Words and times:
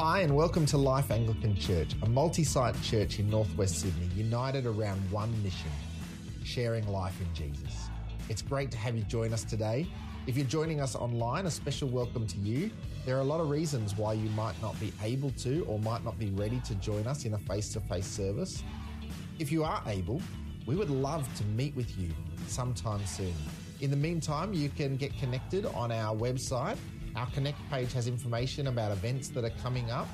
Hi, 0.00 0.20
and 0.20 0.36
welcome 0.36 0.64
to 0.66 0.78
Life 0.78 1.10
Anglican 1.10 1.56
Church, 1.56 1.96
a 2.02 2.08
multi 2.08 2.44
site 2.44 2.80
church 2.82 3.18
in 3.18 3.28
northwest 3.28 3.80
Sydney, 3.80 4.06
united 4.14 4.64
around 4.64 5.00
one 5.10 5.42
mission 5.42 5.72
sharing 6.44 6.86
life 6.86 7.20
in 7.20 7.34
Jesus. 7.34 7.88
It's 8.28 8.40
great 8.40 8.70
to 8.70 8.78
have 8.78 8.94
you 8.94 9.02
join 9.02 9.32
us 9.32 9.42
today. 9.42 9.88
If 10.28 10.36
you're 10.36 10.46
joining 10.46 10.80
us 10.80 10.94
online, 10.94 11.46
a 11.46 11.50
special 11.50 11.88
welcome 11.88 12.28
to 12.28 12.38
you. 12.38 12.70
There 13.06 13.16
are 13.16 13.22
a 13.22 13.24
lot 13.24 13.40
of 13.40 13.50
reasons 13.50 13.96
why 13.96 14.12
you 14.12 14.30
might 14.30 14.54
not 14.62 14.78
be 14.78 14.92
able 15.02 15.30
to 15.30 15.64
or 15.64 15.80
might 15.80 16.04
not 16.04 16.16
be 16.16 16.30
ready 16.30 16.60
to 16.60 16.76
join 16.76 17.08
us 17.08 17.24
in 17.24 17.34
a 17.34 17.38
face 17.38 17.72
to 17.72 17.80
face 17.80 18.06
service. 18.06 18.62
If 19.40 19.50
you 19.50 19.64
are 19.64 19.82
able, 19.88 20.22
we 20.64 20.76
would 20.76 20.90
love 20.90 21.28
to 21.38 21.44
meet 21.44 21.74
with 21.74 21.98
you 21.98 22.10
sometime 22.46 23.04
soon. 23.04 23.34
In 23.80 23.90
the 23.90 23.96
meantime, 23.96 24.54
you 24.54 24.68
can 24.68 24.96
get 24.96 25.18
connected 25.18 25.66
on 25.66 25.90
our 25.90 26.16
website. 26.16 26.76
Our 27.18 27.26
Connect 27.30 27.58
page 27.68 27.92
has 27.94 28.06
information 28.06 28.68
about 28.68 28.92
events 28.92 29.30
that 29.30 29.42
are 29.42 29.52
coming 29.60 29.90
up. 29.90 30.06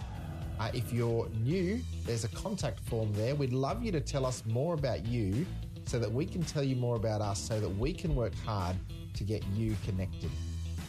Uh, 0.58 0.70
if 0.72 0.90
you're 0.90 1.28
new, 1.42 1.82
there's 2.06 2.24
a 2.24 2.28
contact 2.28 2.80
form 2.80 3.12
there. 3.12 3.34
We'd 3.34 3.52
love 3.52 3.82
you 3.82 3.92
to 3.92 4.00
tell 4.00 4.24
us 4.24 4.42
more 4.46 4.72
about 4.72 5.04
you 5.04 5.44
so 5.84 5.98
that 5.98 6.10
we 6.10 6.24
can 6.24 6.42
tell 6.42 6.64
you 6.64 6.76
more 6.76 6.96
about 6.96 7.20
us 7.20 7.38
so 7.38 7.60
that 7.60 7.68
we 7.68 7.92
can 7.92 8.14
work 8.14 8.32
hard 8.46 8.76
to 9.16 9.22
get 9.22 9.44
you 9.54 9.76
connected. 9.84 10.30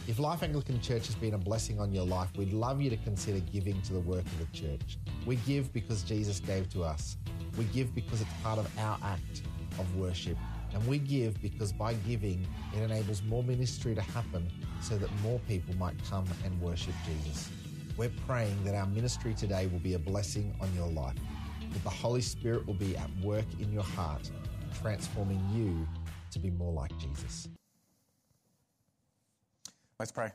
If 0.08 0.18
Life 0.18 0.42
Anglican 0.42 0.80
Church 0.80 1.04
has 1.04 1.14
been 1.16 1.34
a 1.34 1.38
blessing 1.38 1.78
on 1.78 1.92
your 1.92 2.06
life, 2.06 2.30
we'd 2.34 2.54
love 2.54 2.80
you 2.80 2.88
to 2.88 2.96
consider 2.96 3.40
giving 3.52 3.82
to 3.82 3.92
the 3.92 4.00
work 4.00 4.24
of 4.24 4.38
the 4.38 4.56
church. 4.56 4.96
We 5.26 5.36
give 5.36 5.70
because 5.74 6.02
Jesus 6.02 6.40
gave 6.40 6.70
to 6.70 6.82
us. 6.82 7.18
We 7.58 7.64
give 7.64 7.94
because 7.94 8.22
it's 8.22 8.32
part 8.42 8.58
of 8.58 8.78
our 8.78 8.96
act 9.02 9.42
of 9.78 9.96
worship. 9.96 10.38
And 10.76 10.86
we 10.86 10.98
give 10.98 11.40
because 11.40 11.72
by 11.72 11.94
giving, 12.06 12.46
it 12.76 12.82
enables 12.82 13.22
more 13.22 13.42
ministry 13.42 13.94
to 13.94 14.02
happen 14.02 14.46
so 14.82 14.98
that 14.98 15.08
more 15.22 15.40
people 15.48 15.74
might 15.76 15.94
come 16.10 16.26
and 16.44 16.60
worship 16.60 16.92
Jesus. 17.06 17.48
We're 17.96 18.12
praying 18.26 18.62
that 18.64 18.74
our 18.74 18.86
ministry 18.86 19.32
today 19.32 19.68
will 19.68 19.78
be 19.78 19.94
a 19.94 19.98
blessing 19.98 20.54
on 20.60 20.68
your 20.74 20.88
life, 20.88 21.16
that 21.72 21.82
the 21.82 21.88
Holy 21.88 22.20
Spirit 22.20 22.66
will 22.66 22.74
be 22.74 22.94
at 22.94 23.08
work 23.22 23.46
in 23.58 23.72
your 23.72 23.84
heart, 23.84 24.30
transforming 24.82 25.42
you 25.54 25.88
to 26.30 26.38
be 26.38 26.50
more 26.50 26.74
like 26.74 26.94
Jesus. 26.98 27.48
Let's 29.98 30.12
pray. 30.12 30.30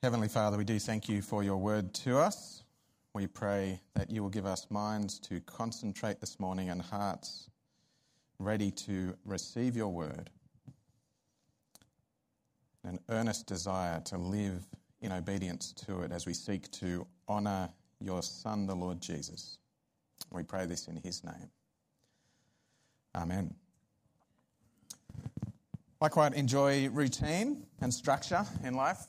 Heavenly 0.00 0.28
Father, 0.28 0.56
we 0.56 0.64
do 0.64 0.78
thank 0.78 1.08
you 1.08 1.22
for 1.22 1.42
your 1.42 1.56
word 1.56 1.92
to 1.94 2.18
us. 2.18 2.62
We 3.14 3.28
pray 3.28 3.80
that 3.94 4.10
you 4.10 4.24
will 4.24 4.28
give 4.28 4.44
us 4.44 4.66
minds 4.70 5.20
to 5.20 5.38
concentrate 5.42 6.20
this 6.20 6.40
morning 6.40 6.70
and 6.70 6.82
hearts 6.82 7.48
ready 8.40 8.72
to 8.72 9.16
receive 9.24 9.76
your 9.76 9.86
word. 9.86 10.30
An 12.82 12.98
earnest 13.08 13.46
desire 13.46 14.00
to 14.06 14.18
live 14.18 14.66
in 15.00 15.12
obedience 15.12 15.72
to 15.86 16.00
it 16.00 16.10
as 16.10 16.26
we 16.26 16.34
seek 16.34 16.68
to 16.72 17.06
honour 17.28 17.68
your 18.00 18.20
Son, 18.20 18.66
the 18.66 18.74
Lord 18.74 19.00
Jesus. 19.00 19.58
We 20.32 20.42
pray 20.42 20.66
this 20.66 20.88
in 20.88 20.96
his 20.96 21.22
name. 21.22 21.50
Amen. 23.14 23.54
I 26.02 26.08
quite 26.08 26.34
enjoy 26.34 26.88
routine 26.88 27.64
and 27.80 27.94
structure 27.94 28.44
in 28.64 28.74
life. 28.74 29.06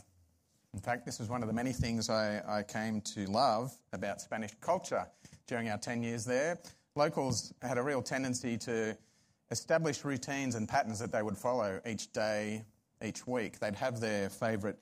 In 0.76 0.82
fact, 0.82 1.06
this 1.06 1.20
was 1.20 1.30
one 1.30 1.42
of 1.42 1.48
the 1.48 1.54
many 1.54 1.72
things 1.72 2.10
I, 2.10 2.42
I, 2.46 2.62
came 2.62 3.00
to 3.02 3.26
love 3.28 3.74
about 3.94 4.20
Spanish 4.20 4.52
culture 4.60 5.08
during 5.48 5.70
our 5.70 5.78
10 5.78 6.04
years 6.04 6.26
there. 6.26 6.60
Locals 6.98 7.54
had 7.62 7.78
a 7.78 7.82
real 7.82 8.02
tendency 8.02 8.58
to 8.58 8.98
establish 9.52 10.04
routines 10.04 10.56
and 10.56 10.68
patterns 10.68 11.00
that 11.00 11.14
they 11.14 11.24
would 11.24 11.38
follow 11.38 11.80
each 11.88 12.12
day, 12.12 12.66
each 13.02 13.26
week. 13.26 13.58
They'd 13.58 13.74
have 13.76 14.02
their 14.02 14.30
favourite 14.30 14.76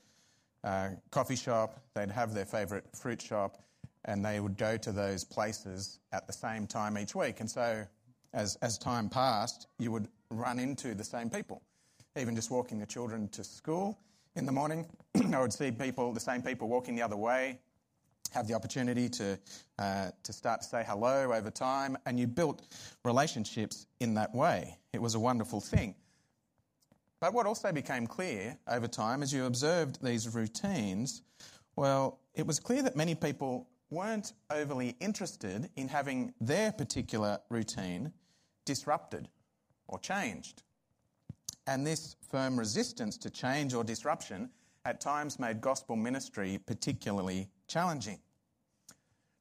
uh, 0.64 0.88
coffee 1.12 1.36
shop, 1.36 1.78
they'd 1.94 2.10
have 2.10 2.34
their 2.34 2.46
favourite 2.46 2.84
fruit 2.92 3.22
shop, 3.22 3.62
and 4.04 4.24
they 4.24 4.40
would 4.40 4.58
go 4.58 4.76
to 4.76 4.90
those 4.90 5.22
places 5.22 6.00
at 6.10 6.26
the 6.26 6.32
same 6.32 6.66
time 6.66 6.98
each 6.98 7.14
week. 7.14 7.38
And 7.38 7.48
so, 7.48 7.86
as, 8.32 8.56
as 8.62 8.78
time 8.78 9.08
passed, 9.08 9.68
you 9.78 9.92
would 9.92 10.08
run 10.28 10.58
into 10.58 10.92
the 10.96 11.04
same 11.04 11.30
people. 11.30 11.62
Even 12.18 12.34
just 12.34 12.50
walking 12.50 12.80
the 12.80 12.86
children 12.86 13.28
to 13.28 13.44
school, 13.44 13.96
in 14.36 14.46
the 14.46 14.52
morning, 14.52 14.86
I 15.32 15.40
would 15.40 15.52
see 15.52 15.70
people, 15.70 16.12
the 16.12 16.20
same 16.20 16.42
people 16.42 16.68
walking 16.68 16.96
the 16.96 17.02
other 17.02 17.16
way, 17.16 17.58
have 18.32 18.48
the 18.48 18.54
opportunity 18.54 19.08
to, 19.08 19.38
uh, 19.78 20.10
to 20.24 20.32
start 20.32 20.62
to 20.62 20.66
say 20.66 20.84
hello 20.86 21.32
over 21.32 21.50
time, 21.50 21.96
and 22.04 22.18
you 22.18 22.26
built 22.26 22.62
relationships 23.04 23.86
in 24.00 24.14
that 24.14 24.34
way. 24.34 24.76
It 24.92 25.00
was 25.00 25.14
a 25.14 25.20
wonderful 25.20 25.60
thing. 25.60 25.94
But 27.20 27.32
what 27.32 27.46
also 27.46 27.70
became 27.72 28.06
clear 28.06 28.58
over 28.68 28.88
time 28.88 29.22
as 29.22 29.32
you 29.32 29.44
observed 29.46 30.04
these 30.04 30.34
routines, 30.34 31.22
well, 31.76 32.18
it 32.34 32.46
was 32.46 32.58
clear 32.58 32.82
that 32.82 32.96
many 32.96 33.14
people 33.14 33.68
weren't 33.90 34.32
overly 34.50 34.96
interested 35.00 35.70
in 35.76 35.86
having 35.88 36.34
their 36.40 36.72
particular 36.72 37.38
routine 37.50 38.12
disrupted 38.64 39.28
or 39.86 39.98
changed. 40.00 40.64
And 41.66 41.86
this 41.86 42.16
firm 42.30 42.58
resistance 42.58 43.16
to 43.18 43.30
change 43.30 43.74
or 43.74 43.84
disruption 43.84 44.50
at 44.84 45.00
times 45.00 45.38
made 45.38 45.60
gospel 45.60 45.96
ministry 45.96 46.60
particularly 46.66 47.48
challenging. 47.68 48.18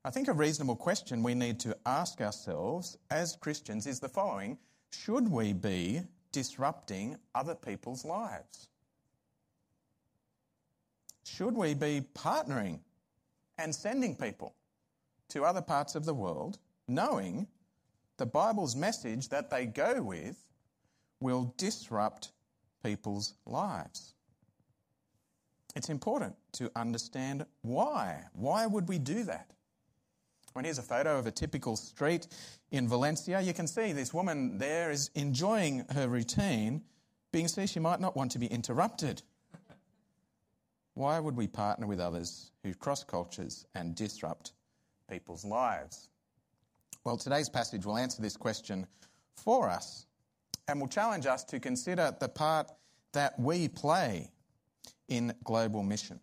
I 0.06 0.10
think 0.10 0.28
a 0.28 0.34
reasonable 0.34 0.76
question 0.76 1.24
we 1.24 1.34
need 1.34 1.60
to 1.62 1.78
ask 1.86 2.22
ourselves 2.22 2.98
as 3.10 3.38
Christians 3.38 3.88
is 3.88 4.00
the 4.00 4.10
following 4.10 4.58
Should 4.92 5.30
we 5.30 5.54
be 5.54 6.02
disrupting 6.32 7.18
other 7.36 7.56
people's 7.56 8.04
lives? 8.04 8.68
Should 11.26 11.56
we 11.56 11.74
be 11.74 12.02
partnering 12.14 12.80
and 13.58 13.74
sending 13.74 14.16
people 14.16 14.56
to 15.30 15.46
other 15.46 15.62
parts 15.62 15.96
of 15.96 16.06
the 16.06 16.14
world 16.14 16.60
knowing 16.88 17.48
the 18.18 18.26
Bible's 18.26 18.76
message 18.76 19.30
that 19.30 19.50
they 19.50 19.66
go 19.66 20.02
with 20.02 20.38
will 21.24 21.54
disrupt 21.58 22.34
people's 22.84 23.34
lives. 23.46 24.14
It's 25.76 25.90
important 25.90 26.36
to 26.54 26.70
understand 26.76 27.46
why. 27.62 28.26
Why 28.34 28.68
would 28.68 28.88
we 28.88 29.00
do 29.00 29.24
that? 29.24 29.50
When 30.52 30.66
here's 30.66 30.78
a 30.78 30.84
photo 30.84 31.18
of 31.18 31.26
a 31.26 31.32
typical 31.32 31.76
street 31.76 32.28
in 32.70 32.88
Valencia, 32.88 33.42
you 33.42 33.54
can 33.54 33.66
see 33.66 33.92
this 33.92 34.14
woman 34.14 34.60
there 34.60 34.92
is 34.92 35.10
enjoying 35.16 35.86
her 35.96 36.08
routine, 36.08 36.84
being 37.32 37.48
seen 37.48 37.66
she 37.66 37.80
might 37.80 38.00
not 38.00 38.16
want 38.16 38.32
to 38.34 38.40
be 38.40 38.46
interrupted. 38.46 39.24
Why 40.94 41.20
would 41.20 41.36
we 41.36 41.48
partner 41.48 41.88
with 41.88 42.00
others 42.00 42.52
who 42.64 42.76
cross 42.76 43.04
cultures 43.04 43.66
and 43.74 43.96
disrupt 43.96 44.52
people's 45.10 45.44
lives? 45.44 46.10
Well, 47.04 47.18
today's 47.18 47.50
passage 47.50 47.84
will 47.84 47.98
answer 47.98 48.22
this 48.22 48.38
question 48.38 48.86
for 49.36 49.70
us 49.70 50.06
and 50.68 50.80
will 50.80 50.88
challenge 50.88 51.26
us 51.26 51.44
to 51.46 51.60
consider 51.60 52.16
the 52.20 52.30
part 52.30 52.72
that 53.14 53.40
we 53.40 53.68
play 53.68 54.32
in 55.08 55.34
global 55.44 55.84
mission. 55.84 56.20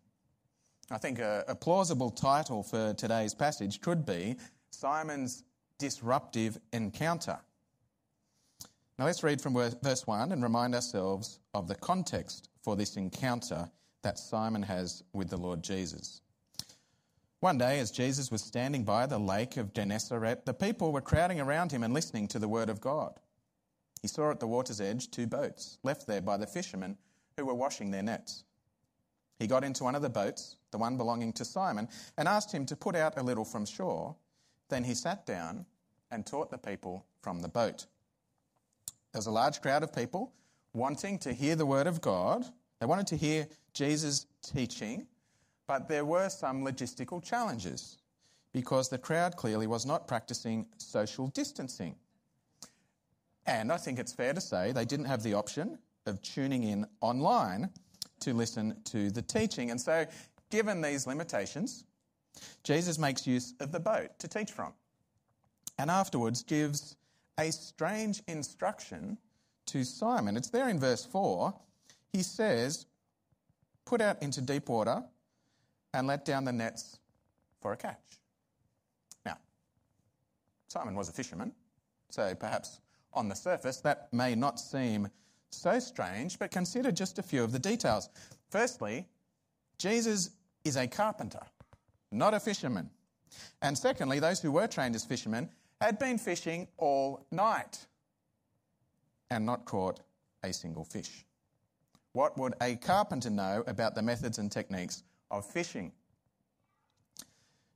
I 0.91 0.99
think 0.99 1.21
a, 1.21 1.45
a, 1.47 1.55
plausible 1.55 2.11
title 2.11 2.63
for 2.63 2.95
today's 2.95 3.33
passage 3.33 3.81
could 3.81 4.05
be 4.05 4.37
Simon's 4.71 5.45
Disruptive 5.79 6.59
Encounter. 6.73 7.39
Now 8.99 9.05
let's 9.05 9.23
read 9.23 9.41
from 9.41 9.55
verse 9.55 10.07
1 10.07 10.33
and 10.33 10.43
remind 10.43 10.75
ourselves 10.75 11.39
of 11.55 11.69
the 11.69 11.77
context 11.77 12.51
for 12.63 12.75
this 12.77 12.97
encounter 12.97 13.71
that 14.03 14.19
Simon 14.19 14.63
has 14.63 15.05
with 15.13 15.31
the 15.31 15.37
Lord 15.37 15.63
Jesus. 15.63 16.23
One 17.41 17.57
day, 17.57 17.79
as 17.79 17.91
Jesus 17.91 18.31
was 18.31 18.43
standing 18.43 18.85
by 18.85 19.07
the 19.07 19.19
lake 19.19 19.57
of 19.57 19.73
Gennesaret, 19.73 20.45
the 20.45 20.53
people 20.53 20.93
were 20.93 21.01
crowding 21.01 21.41
around 21.41 21.73
him 21.73 21.83
and 21.83 21.95
listening 21.95 22.29
to 22.29 22.39
the 22.39 22.49
word 22.49 22.69
of 22.69 22.81
God. 22.81 23.19
He 24.03 24.09
saw 24.09 24.31
at 24.31 24.41
the 24.41 24.47
water's 24.47 24.81
edge 24.81 25.11
two 25.11 25.27
boats, 25.27 25.79
left 25.83 26.07
there 26.07 26.23
by 26.23 26.37
the 26.37 26.47
fishermen 26.47 26.97
who 27.37 27.45
were 27.45 27.55
washing 27.55 27.91
their 27.91 28.03
nets. 28.03 28.45
He 29.39 29.47
got 29.47 29.65
into 29.65 29.85
one 29.85 29.95
of 29.95 30.03
the 30.03 30.11
boats, 30.11 30.57
the 30.71 30.79
one 30.79 30.97
belonging 30.97 31.33
to 31.35 31.45
Simon, 31.45 31.89
and 32.19 32.29
asked 32.29 32.53
him 32.53 32.67
to 32.67 32.77
put 32.77 32.95
out 32.95 33.19
a 33.19 33.23
little 33.23 33.45
from 33.45 33.65
shore. 33.65 34.17
Then 34.69 34.85
he 34.85 34.95
sat 34.95 35.27
down 35.27 35.67
and 36.11 36.27
taught 36.27 36.51
the 36.51 36.59
people 36.59 37.07
from 37.23 37.41
the 37.41 37.49
boat. 37.49 37.87
There 39.13 39.19
was 39.19 39.27
a 39.27 39.31
large 39.31 39.61
crowd 39.61 39.83
of 39.83 39.95
people 39.95 40.33
wanting 40.73 41.19
to 41.21 41.33
hear 41.33 41.57
the 41.57 41.67
word 41.67 41.87
of 41.87 42.01
God. 42.01 42.45
They 42.79 42.87
wanted 42.87 43.07
to 43.09 43.17
hear 43.17 43.49
Jesus' 43.73 44.27
teaching, 44.43 45.07
but 45.67 45.89
there 45.89 46.05
were 46.05 46.29
some 46.29 46.65
logistical 46.65 47.23
challenges 47.23 47.99
because 48.53 48.89
the 48.89 48.99
crowd 48.99 49.37
clearly 49.37 49.67
was 49.67 49.87
not 49.87 50.09
practicing 50.09 50.67
social 50.77 51.29
distancing. 51.29 51.95
And 53.47 53.73
I 53.73 53.77
think 53.77 53.99
it's 53.99 54.13
fair 54.13 54.33
to 54.33 54.41
say 54.41 54.73
they 54.73 54.85
didn't 54.85 55.07
have 55.07 55.23
the 55.23 55.35
option 55.35 55.79
of 56.07 56.21
tuning 56.23 56.65
in 56.65 56.87
online 57.01 57.71
to 58.21 58.35
listen 58.35 58.77
to 58.85 59.11
the 59.11 59.23
teaching. 59.23 59.71
And 59.71 59.81
so, 59.81 60.07
given 60.51 60.81
these 60.81 61.07
limitations, 61.07 61.85
Jesus 62.63 62.99
makes 62.99 63.27
use 63.27 63.55
of 63.61 63.73
the 63.73 63.81
boat 63.81 64.19
to 64.19 64.29
teach 64.29 64.51
from. 64.53 64.73
And 65.79 65.91
afterwards 65.91 66.43
gives 66.43 66.97
a 67.39 67.51
strange 67.51 68.23
instruction 68.29 69.17
to 69.67 69.85
Simon. 69.85 70.37
It's 70.37 70.51
there 70.51 70.69
in 70.69 70.79
verse 70.79 71.05
4. 71.05 71.55
He 72.13 72.23
says, 72.23 72.87
Put 73.87 74.01
out 74.01 74.23
into 74.23 74.41
deep 74.41 74.69
water 74.69 75.03
and 75.95 76.07
let 76.07 76.25
down 76.25 76.45
the 76.45 76.53
nets 76.53 76.99
for 77.61 77.73
a 77.73 77.77
catch. 77.77 78.21
Now, 79.25 79.39
Simon 80.69 80.95
was 80.95 81.09
a 81.09 81.13
fisherman, 81.13 81.53
so 82.11 82.35
perhaps 82.35 82.81
on 83.13 83.29
the 83.29 83.35
surface 83.35 83.79
that 83.79 84.13
may 84.13 84.35
not 84.35 84.61
seem 84.61 85.09
so 85.51 85.79
strange, 85.79 86.39
but 86.39 86.51
consider 86.51 86.93
just 86.93 87.19
a 87.19 87.23
few 87.23 87.43
of 87.43 87.53
the 87.53 87.59
details. 87.59 88.09
Firstly, 88.51 89.07
Jesus 89.79 90.31
is 90.65 90.77
a 90.77 90.87
carpenter, 90.87 91.41
not 92.13 92.35
a 92.35 92.41
fisherman. 92.41 92.91
And 93.63 93.77
secondly, 93.77 94.21
those 94.21 94.41
who 94.41 94.53
were 94.53 94.67
trained 94.67 94.95
as 94.95 95.05
fishermen 95.05 95.49
had 95.81 95.99
been 95.99 96.19
fishing 96.19 96.69
all 96.77 97.27
night 97.31 97.87
and 99.31 99.47
not 99.47 99.65
caught 99.65 100.01
a 100.43 100.53
single 100.53 100.85
fish. 100.85 101.25
What 102.13 102.37
would 102.39 102.55
a 102.61 102.77
carpenter 102.77 103.31
know 103.31 103.63
about 103.67 103.95
the 103.95 104.03
methods 104.03 104.39
and 104.39 104.51
techniques 104.51 105.05
of 105.31 105.47
fishing? 105.47 105.93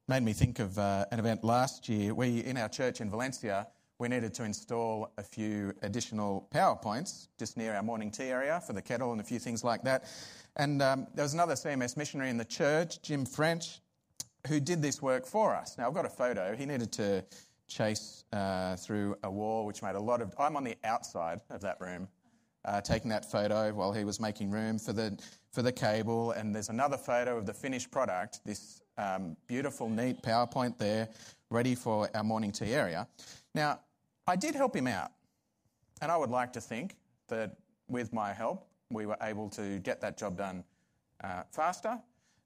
Made 0.08 0.22
me 0.22 0.32
think 0.32 0.58
of 0.58 0.78
uh, 0.78 1.06
an 1.12 1.18
event 1.18 1.44
last 1.44 1.88
year. 1.88 2.14
We, 2.14 2.40
in 2.40 2.56
our 2.56 2.68
church 2.68 3.00
in 3.00 3.08
Valencia, 3.08 3.68
we 3.98 4.08
needed 4.08 4.34
to 4.34 4.44
install 4.44 5.12
a 5.18 5.22
few 5.22 5.72
additional 5.82 6.48
power 6.50 6.74
points 6.74 7.28
just 7.38 7.56
near 7.56 7.74
our 7.74 7.82
morning 7.82 8.10
tea 8.10 8.24
area 8.24 8.60
for 8.66 8.72
the 8.72 8.82
kettle 8.82 9.12
and 9.12 9.20
a 9.20 9.24
few 9.24 9.38
things 9.38 9.62
like 9.62 9.82
that. 9.84 10.04
And 10.56 10.82
um, 10.82 11.06
there 11.14 11.24
was 11.24 11.34
another 11.34 11.54
CMS 11.54 11.96
missionary 11.96 12.30
in 12.30 12.36
the 12.36 12.44
church, 12.44 13.02
Jim 13.02 13.24
French, 13.24 13.80
who 14.48 14.60
did 14.60 14.82
this 14.82 15.00
work 15.00 15.26
for 15.26 15.54
us. 15.54 15.78
Now, 15.78 15.86
I've 15.86 15.94
got 15.94 16.06
a 16.06 16.10
photo. 16.10 16.54
He 16.56 16.66
needed 16.66 16.92
to 16.92 17.24
chase 17.68 18.24
uh, 18.32 18.76
through 18.76 19.16
a 19.22 19.30
wall, 19.30 19.64
which 19.64 19.82
made 19.82 19.94
a 19.94 20.00
lot 20.00 20.20
of. 20.20 20.34
I'm 20.38 20.56
on 20.56 20.64
the 20.64 20.76
outside 20.84 21.40
of 21.50 21.60
that 21.62 21.80
room, 21.80 22.08
uh, 22.64 22.80
taking 22.80 23.10
that 23.10 23.30
photo 23.30 23.72
while 23.72 23.92
he 23.92 24.04
was 24.04 24.20
making 24.20 24.50
room 24.50 24.78
for 24.78 24.92
the 24.92 25.18
for 25.52 25.62
the 25.62 25.72
cable. 25.72 26.32
And 26.32 26.54
there's 26.54 26.68
another 26.68 26.96
photo 26.96 27.38
of 27.38 27.46
the 27.46 27.54
finished 27.54 27.90
product. 27.90 28.40
This 28.44 28.82
um, 28.98 29.36
beautiful, 29.46 29.88
neat 29.88 30.22
power 30.22 30.46
point 30.46 30.78
there, 30.78 31.08
ready 31.54 31.76
for 31.76 32.10
our 32.14 32.24
morning 32.24 32.50
tea 32.50 32.74
area. 32.74 33.06
Now, 33.54 33.78
I 34.26 34.34
did 34.34 34.56
help 34.56 34.74
him 34.74 34.88
out, 34.88 35.12
and 36.02 36.10
I 36.10 36.16
would 36.16 36.30
like 36.30 36.52
to 36.54 36.60
think 36.60 36.96
that 37.28 37.56
with 37.88 38.12
my 38.12 38.32
help, 38.32 38.66
we 38.90 39.06
were 39.06 39.16
able 39.22 39.48
to 39.50 39.78
get 39.78 40.00
that 40.00 40.18
job 40.18 40.36
done 40.36 40.64
uh, 41.22 41.44
faster 41.52 41.98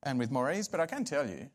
and 0.03 0.19
with 0.19 0.31
more 0.31 0.53
ease. 0.53 0.69
But 0.69 0.81
I 0.81 0.87
can 0.87 1.05
tell 1.05 1.27
you, 1.27 1.49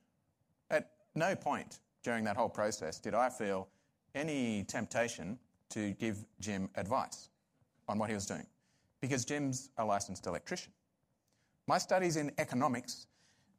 at 0.72 0.90
no 1.14 1.36
point 1.36 1.80
during 2.04 2.24
that 2.24 2.36
whole 2.36 2.50
process 2.50 3.00
did 3.00 3.14
I 3.14 3.30
feel 3.30 3.68
any 4.16 4.64
temptation 4.64 5.38
to 5.70 5.92
give 5.94 6.26
Jim 6.40 6.70
advice 6.76 7.30
on 7.88 8.00
what 8.00 8.10
he 8.10 8.16
was 8.16 8.26
doing, 8.26 8.48
because 9.00 9.26
Jim's 9.26 9.70
a 9.78 9.86
licensed 9.86 10.26
electrician. 10.26 10.72
My 11.68 11.78
studies 11.78 12.18
in 12.18 12.32
economics 12.40 13.08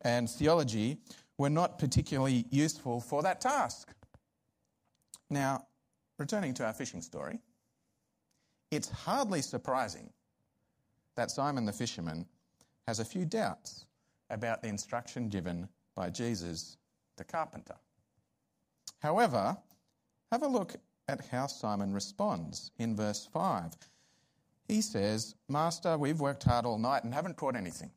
and 0.02 0.28
theology 0.28 0.98
were 1.38 1.50
not 1.50 1.78
particularly 1.78 2.46
useful 2.50 3.00
for 3.00 3.22
that 3.22 3.40
task. 3.40 3.92
Now, 5.30 5.66
returning 6.18 6.54
to 6.54 6.64
our 6.64 6.72
fishing 6.72 7.00
story, 7.00 7.40
it's 8.70 8.88
hardly 8.88 9.42
surprising 9.42 10.10
that 11.16 11.30
Simon 11.30 11.64
the 11.64 11.72
fisherman 11.72 12.26
has 12.86 13.00
a 13.00 13.04
few 13.04 13.24
doubts 13.24 13.86
about 14.30 14.62
the 14.62 14.68
instruction 14.68 15.28
given 15.28 15.68
by 15.94 16.10
Jesus 16.10 16.76
the 17.16 17.24
carpenter. 17.24 17.76
However, 19.00 19.56
have 20.32 20.42
a 20.42 20.48
look 20.48 20.76
at 21.08 21.26
how 21.26 21.46
Simon 21.46 21.92
responds 21.92 22.70
in 22.78 22.96
verse 22.96 23.28
5. 23.32 23.72
He 24.66 24.80
says, 24.80 25.34
Master, 25.48 25.98
we've 25.98 26.20
worked 26.20 26.42
hard 26.44 26.64
all 26.64 26.78
night 26.78 27.04
and 27.04 27.12
haven't 27.12 27.36
caught 27.36 27.54
anything. 27.54 27.90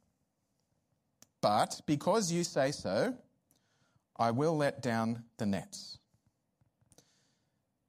But 1.42 1.82
because 1.86 2.32
you 2.32 2.44
say 2.44 2.72
so, 2.72 3.16
I 4.20 4.32
will 4.32 4.58
let 4.58 4.82
down 4.82 5.24
the 5.38 5.46
nets. 5.46 6.00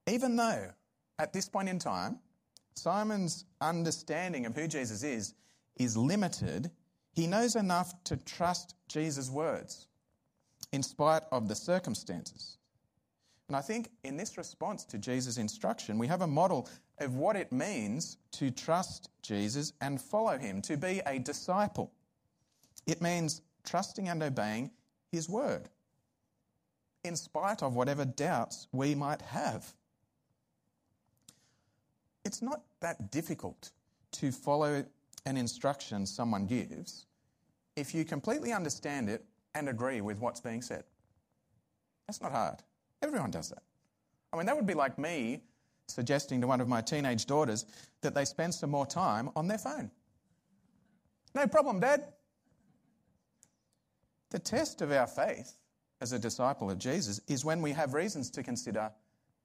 Even 0.07 0.37
though 0.37 0.71
at 1.19 1.33
this 1.33 1.49
point 1.49 1.69
in 1.69 1.79
time, 1.79 2.19
Simon's 2.75 3.45
understanding 3.61 4.47
of 4.47 4.55
who 4.55 4.69
Jesus 4.69 5.03
is 5.03 5.35
is 5.77 5.97
limited, 5.97 6.71
he 7.13 7.27
knows 7.27 7.57
enough 7.57 7.93
to 8.05 8.17
trust 8.17 8.75
Jesus' 8.89 9.31
words 9.31 9.89
in 10.73 10.83
spite 10.83 11.23
of 11.33 11.49
the 11.49 11.55
circumstances. 11.55 12.59
And 13.49 13.57
I 13.57 13.61
think 13.61 13.91
in 14.05 14.17
this 14.17 14.37
response 14.37 14.85
to 14.87 14.99
Jesus' 14.99 15.39
instruction, 15.39 15.99
we 15.99 16.07
have 16.07 16.21
a 16.21 16.27
model 16.27 16.69
of 17.01 17.15
what 17.15 17.35
it 17.35 17.51
means 17.51 18.19
to 18.33 18.51
trust 18.51 19.11
Jesus 19.23 19.73
and 19.81 20.01
follow 20.01 20.37
him, 20.37 20.61
to 20.63 20.77
be 20.77 21.01
a 21.07 21.19
disciple. 21.19 21.91
It 22.87 23.01
means 23.01 23.41
trusting 23.65 24.09
and 24.09 24.23
obeying 24.23 24.71
his 25.11 25.29
word, 25.29 25.71
in 27.09 27.17
spite 27.17 27.63
of 27.63 27.75
whatever 27.75 28.05
doubts 28.05 28.69
we 28.71 28.95
might 28.95 29.23
have. 29.23 29.75
It's 32.25 32.43
not 32.43 32.63
that 32.81 33.11
difficult 33.11 33.73
to 34.13 34.31
follow 34.31 34.85
an 35.27 35.37
instruction 35.37 36.07
someone 36.07 36.47
gives 36.47 37.07
if 37.77 37.95
you 37.95 38.05
completely 38.05 38.53
understand 38.53 39.09
it 39.09 39.25
and 39.55 39.69
agree 39.69 40.01
with 40.01 40.19
what's 40.19 40.41
being 40.41 40.63
said. 40.63 40.85
That's 42.07 42.21
not 42.21 42.33
hard. 42.33 42.63
Everyone 43.03 43.31
does 43.31 43.49
that. 43.49 43.63
I 44.33 44.37
mean, 44.37 44.47
that 44.47 44.57
would 44.57 44.67
be 44.67 44.75
like 44.75 44.99
me 44.99 45.43
suggesting 45.87 46.41
to 46.43 46.47
one 46.47 46.61
of 46.61 46.69
my 46.69 46.83
teenage 46.83 47.25
daughters 47.25 47.65
that 48.03 48.15
they 48.15 48.25
spend 48.25 48.55
some 48.55 48.71
more 48.71 48.87
time 48.87 49.31
on 49.35 49.49
their 49.49 49.59
phone. 49.59 49.91
No 51.35 51.47
problem, 51.47 51.81
Dad. 51.81 52.05
The 54.31 54.39
test 54.39 54.83
of 54.83 54.93
our 54.93 55.07
faith 55.07 55.55
as 56.01 56.13
a 56.13 56.19
disciple 56.19 56.71
of 56.71 56.79
Jesus 56.79 57.21
is 57.29 57.45
when 57.45 57.63
we 57.63 57.73
have 57.73 57.95
reasons 57.95 58.31
to 58.31 58.43
consider 58.43 58.91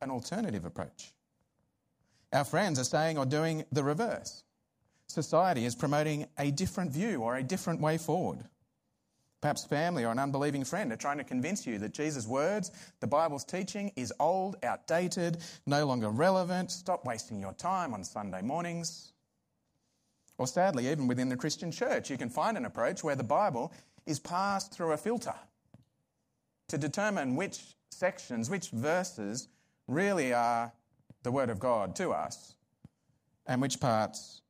an 0.01 0.11
alternative 0.11 0.65
approach. 0.65 1.13
Our 2.31 2.43
friends 2.43 2.79
are 2.79 2.83
saying 2.83 3.17
or 3.17 3.25
doing 3.25 3.63
the 3.71 3.83
reverse. 3.83 4.43
Society 5.07 5.65
is 5.65 5.75
promoting 5.75 6.27
a 6.37 6.51
different 6.51 6.91
view 6.91 7.21
or 7.21 7.35
a 7.35 7.43
different 7.43 7.79
way 7.79 7.97
forward. 7.97 8.43
Perhaps 9.41 9.65
family 9.65 10.05
or 10.05 10.11
an 10.11 10.19
unbelieving 10.19 10.63
friend 10.63 10.91
are 10.93 10.97
trying 10.97 11.17
to 11.17 11.23
convince 11.23 11.67
you 11.67 11.77
that 11.79 11.93
Jesus' 11.93 12.25
words, 12.25 12.71
the 13.01 13.07
Bible's 13.07 13.43
teaching, 13.43 13.91
is 13.95 14.13
old, 14.19 14.55
outdated, 14.63 15.37
no 15.65 15.85
longer 15.85 16.09
relevant. 16.09 16.71
Stop 16.71 17.05
wasting 17.05 17.41
your 17.41 17.53
time 17.53 17.93
on 17.93 18.03
Sunday 18.03 18.41
mornings. 18.41 19.11
Or 20.37 20.47
sadly, 20.47 20.89
even 20.89 21.07
within 21.07 21.29
the 21.29 21.35
Christian 21.35 21.71
church, 21.71 22.09
you 22.09 22.17
can 22.17 22.29
find 22.29 22.57
an 22.57 22.65
approach 22.65 23.03
where 23.03 23.17
the 23.17 23.23
Bible 23.23 23.73
is 24.05 24.19
passed 24.19 24.73
through 24.73 24.93
a 24.93 24.97
filter 24.97 25.35
to 26.73 26.77
determine 26.79 27.35
which 27.35 27.75
sections, 27.91 28.49
which 28.49 28.71
verses 28.71 29.47
really 29.87 30.33
are 30.33 30.73
the 31.21 31.31
Word 31.31 31.51
of 31.51 31.59
God 31.59 31.95
to 31.97 32.09
us 32.09 32.55
and 33.45 33.61
which 33.61 33.79
parts 33.79 34.41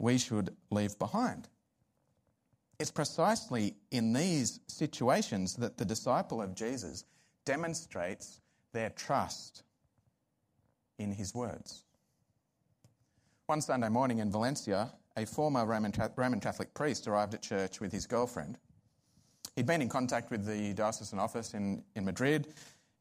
we 0.00 0.18
should 0.18 0.56
leave 0.72 0.98
behind. 0.98 1.46
It's 2.80 2.90
precisely 2.90 3.76
in 3.92 4.12
these 4.12 4.58
situations 4.66 5.54
that 5.54 5.78
the 5.78 5.84
disciple 5.84 6.42
of 6.42 6.56
Jesus 6.56 7.04
demonstrates 7.44 8.40
their 8.72 8.90
trust 8.90 9.62
in 10.98 11.12
his 11.12 11.32
words. 11.32 11.84
One 13.46 13.60
Sunday 13.60 13.88
morning 13.88 14.18
in 14.18 14.32
Valencia, 14.32 14.90
a 15.16 15.24
former 15.24 15.64
Roman, 15.64 15.92
Catholic 15.92 16.74
priest 16.74 17.06
arrived 17.06 17.34
at 17.34 17.42
church 17.42 17.80
with 17.80 17.92
his 17.92 18.04
girlfriend. 18.04 18.58
He'd 19.58 19.66
been 19.66 19.82
in 19.82 19.88
contact 19.88 20.30
with 20.30 20.46
the 20.46 20.72
diocesan 20.72 21.18
office 21.18 21.52
in, 21.52 21.82
in 21.94 22.04
Madrid 22.04 22.54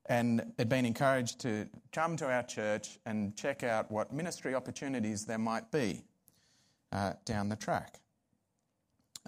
and 0.07 0.53
had 0.57 0.67
been 0.67 0.85
encouraged 0.85 1.39
to 1.41 1.69
come 1.91 2.17
to 2.17 2.25
our 2.25 2.43
church 2.43 2.99
and 3.05 3.35
check 3.37 3.63
out 3.63 3.91
what 3.91 4.11
ministry 4.11 4.55
opportunities 4.55 5.25
there 5.25 5.37
might 5.37 5.71
be 5.71 6.03
uh, 6.91 7.13
down 7.25 7.47
the 7.47 7.55
track 7.55 7.99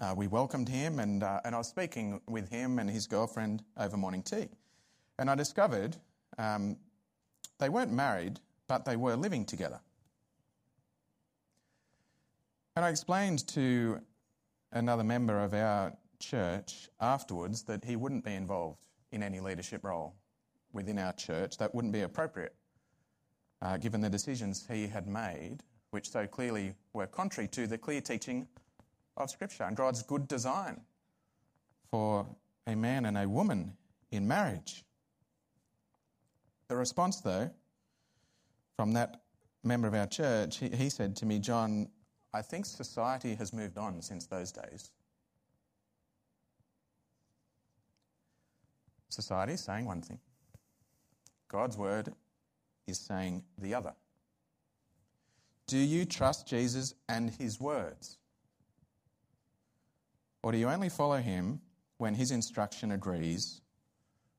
uh, 0.00 0.14
we 0.16 0.26
welcomed 0.26 0.68
him, 0.68 0.98
and, 0.98 1.22
uh, 1.22 1.40
and 1.44 1.54
I 1.54 1.58
was 1.58 1.68
speaking 1.68 2.20
with 2.26 2.48
him 2.48 2.78
and 2.78 2.88
his 2.88 3.06
girlfriend 3.06 3.62
over 3.76 3.96
morning 3.96 4.22
tea. 4.22 4.48
And 5.18 5.30
I 5.30 5.34
discovered 5.34 5.96
um, 6.38 6.76
they 7.58 7.68
weren't 7.68 7.92
married, 7.92 8.40
but 8.66 8.84
they 8.84 8.96
were 8.96 9.14
living 9.14 9.44
together. 9.44 9.80
And 12.76 12.84
I 12.84 12.88
explained 12.88 13.46
to 13.48 14.00
another 14.72 15.04
member 15.04 15.38
of 15.42 15.52
our 15.52 15.92
church 16.20 16.88
afterwards 17.00 17.62
that 17.64 17.84
he 17.84 17.96
wouldn't 17.96 18.24
be 18.24 18.34
involved 18.34 18.78
in 19.10 19.22
any 19.22 19.40
leadership 19.40 19.82
role 19.82 20.14
within 20.72 20.98
our 20.98 21.12
church. 21.14 21.58
That 21.58 21.74
wouldn't 21.74 21.92
be 21.92 22.02
appropriate, 22.02 22.54
uh, 23.60 23.76
given 23.78 24.00
the 24.00 24.10
decisions 24.10 24.66
he 24.70 24.86
had 24.86 25.08
made, 25.08 25.62
which 25.90 26.10
so 26.10 26.26
clearly 26.26 26.74
were 26.92 27.06
contrary 27.06 27.48
to 27.48 27.66
the 27.66 27.78
clear 27.78 28.00
teaching 28.00 28.46
of 29.16 29.30
Scripture 29.30 29.64
and 29.64 29.76
God's 29.76 30.02
good 30.02 30.28
design 30.28 30.80
for 31.90 32.26
a 32.66 32.76
man 32.76 33.06
and 33.06 33.18
a 33.18 33.28
woman 33.28 33.72
in 34.12 34.28
marriage. 34.28 34.84
The 36.68 36.76
response, 36.76 37.20
though, 37.20 37.50
from 38.76 38.92
that 38.92 39.22
member 39.64 39.88
of 39.88 39.94
our 39.94 40.06
church, 40.06 40.58
he, 40.58 40.68
he 40.68 40.88
said 40.88 41.16
to 41.16 41.26
me, 41.26 41.38
John, 41.38 41.88
I 42.32 42.42
think 42.42 42.64
society 42.64 43.34
has 43.34 43.52
moved 43.52 43.76
on 43.76 44.00
since 44.00 44.26
those 44.26 44.52
days. 44.52 44.90
Society 49.20 49.52
is 49.52 49.60
saying 49.60 49.84
one 49.84 50.00
thing, 50.00 50.18
God's 51.48 51.76
word 51.76 52.14
is 52.86 52.98
saying 52.98 53.44
the 53.58 53.74
other. 53.74 53.92
Do 55.66 55.76
you 55.76 56.06
trust 56.06 56.48
Jesus 56.48 56.94
and 57.06 57.30
his 57.30 57.60
words? 57.60 58.16
Or 60.42 60.52
do 60.52 60.58
you 60.58 60.68
only 60.68 60.88
follow 60.88 61.18
him 61.18 61.60
when 61.98 62.14
his 62.14 62.30
instruction 62.30 62.92
agrees 62.92 63.60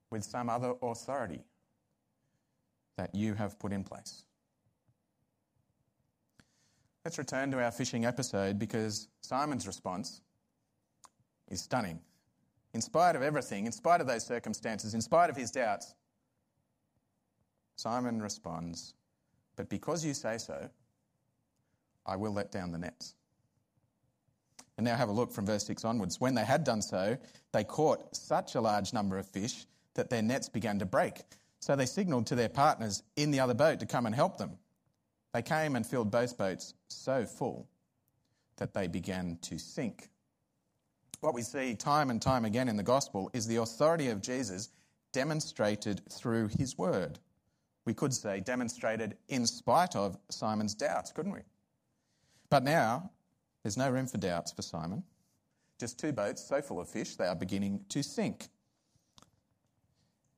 with 0.09 0.23
some 0.23 0.49
other 0.49 0.73
authority 0.81 1.43
that 2.97 3.13
you 3.13 3.35
have 3.35 3.59
put 3.59 3.71
in 3.71 3.83
place? 3.83 4.23
Let's 7.05 7.19
return 7.19 7.51
to 7.51 7.63
our 7.63 7.71
fishing 7.71 8.05
episode 8.05 8.57
because 8.57 9.07
Simon's 9.21 9.67
response 9.67 10.21
is 11.49 11.61
stunning. 11.61 11.99
In 12.73 12.81
spite 12.81 13.15
of 13.15 13.21
everything, 13.21 13.65
in 13.65 13.71
spite 13.71 14.01
of 14.01 14.07
those 14.07 14.25
circumstances, 14.25 14.93
in 14.93 15.01
spite 15.01 15.29
of 15.29 15.35
his 15.35 15.51
doubts, 15.51 15.93
Simon 17.75 18.21
responds, 18.21 18.93
But 19.55 19.69
because 19.69 20.05
you 20.05 20.13
say 20.13 20.37
so, 20.37 20.69
I 22.05 22.15
will 22.15 22.31
let 22.31 22.51
down 22.51 22.71
the 22.71 22.77
nets. 22.77 23.15
And 24.77 24.85
now 24.85 24.95
have 24.95 25.09
a 25.09 25.13
look 25.13 25.31
from 25.31 25.45
verse 25.45 25.65
6 25.65 25.83
onwards. 25.83 26.19
When 26.19 26.33
they 26.33 26.45
had 26.45 26.63
done 26.63 26.81
so, 26.81 27.17
they 27.51 27.63
caught 27.63 28.15
such 28.15 28.55
a 28.55 28.61
large 28.61 28.93
number 28.93 29.17
of 29.17 29.27
fish 29.27 29.65
that 29.95 30.09
their 30.09 30.21
nets 30.21 30.47
began 30.47 30.79
to 30.79 30.85
break. 30.85 31.21
So 31.59 31.75
they 31.75 31.85
signaled 31.85 32.25
to 32.27 32.35
their 32.35 32.49
partners 32.49 33.03
in 33.15 33.31
the 33.31 33.39
other 33.39 33.53
boat 33.53 33.79
to 33.81 33.85
come 33.85 34.05
and 34.05 34.15
help 34.15 34.37
them. 34.37 34.57
They 35.33 35.41
came 35.41 35.75
and 35.75 35.85
filled 35.85 36.09
both 36.11 36.37
boats 36.37 36.73
so 36.87 37.25
full 37.25 37.67
that 38.57 38.73
they 38.73 38.87
began 38.87 39.37
to 39.41 39.57
sink. 39.57 40.10
What 41.21 41.35
we 41.35 41.43
see 41.43 41.75
time 41.75 42.09
and 42.09 42.19
time 42.19 42.45
again 42.45 42.67
in 42.67 42.75
the 42.75 42.83
gospel 42.83 43.29
is 43.33 43.45
the 43.45 43.57
authority 43.57 44.09
of 44.09 44.21
Jesus 44.21 44.69
demonstrated 45.13 46.01
through 46.09 46.49
his 46.57 46.79
word. 46.79 47.19
We 47.85 47.93
could 47.93 48.11
say 48.11 48.39
demonstrated 48.39 49.17
in 49.29 49.45
spite 49.45 49.95
of 49.95 50.17
Simon's 50.29 50.73
doubts, 50.73 51.11
couldn't 51.11 51.31
we? 51.31 51.41
But 52.49 52.63
now, 52.63 53.11
there's 53.61 53.77
no 53.77 53.91
room 53.91 54.07
for 54.07 54.17
doubts 54.17 54.51
for 54.51 54.63
Simon. 54.63 55.03
Just 55.79 55.99
two 55.99 56.11
boats 56.11 56.43
so 56.43 56.59
full 56.59 56.79
of 56.79 56.89
fish, 56.89 57.15
they 57.15 57.25
are 57.25 57.35
beginning 57.35 57.85
to 57.89 58.01
sink. 58.01 58.47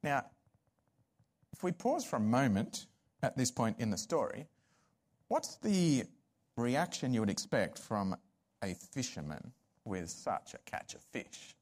Now, 0.03 0.25
if 1.53 1.63
we 1.63 1.71
pause 1.71 2.03
for 2.03 2.17
a 2.17 2.21
moment 2.21 2.87
at 3.21 3.37
this 3.37 3.51
point 3.51 3.79
in 3.79 3.89
the 3.89 3.97
story, 3.97 4.47
what's 5.29 5.55
the 5.55 6.03
reaction 6.57 7.13
you 7.13 7.21
would 7.21 7.29
expect 7.29 7.79
from 7.79 8.17
a 8.61 8.73
fisherman 8.73 9.53
with 9.85 10.09
such 10.09 10.53
a 10.53 10.57
catch 10.69 10.95
of 10.95 11.01
fish? 11.01 11.55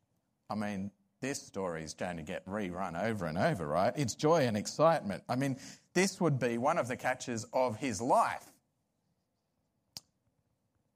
I 0.50 0.56
mean, 0.56 0.92
this 1.22 1.42
story 1.42 1.84
is 1.84 1.94
going 1.94 2.18
to 2.18 2.24
get 2.24 2.46
rerun 2.48 3.02
over 3.02 3.26
and 3.26 3.38
over, 3.38 3.68
right? 3.68 3.94
It's 3.96 4.16
joy 4.16 4.48
and 4.48 4.58
excitement. 4.58 5.24
I 5.30 5.36
mean, 5.36 5.58
this 5.94 6.20
would 6.20 6.40
be 6.40 6.58
one 6.58 6.78
of 6.78 6.88
the 6.88 6.98
catches 6.98 7.46
of 7.54 7.78
his 7.78 8.02
life. 8.02 8.46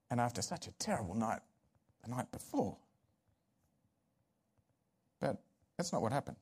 And 0.09 0.19
after 0.19 0.41
such 0.41 0.67
a 0.67 0.71
terrible 0.71 1.15
night 1.15 1.41
the 2.05 2.11
night 2.11 2.31
before. 2.31 2.77
But 5.19 5.37
that's 5.77 5.91
not 5.91 6.01
what 6.01 6.11
happened. 6.11 6.37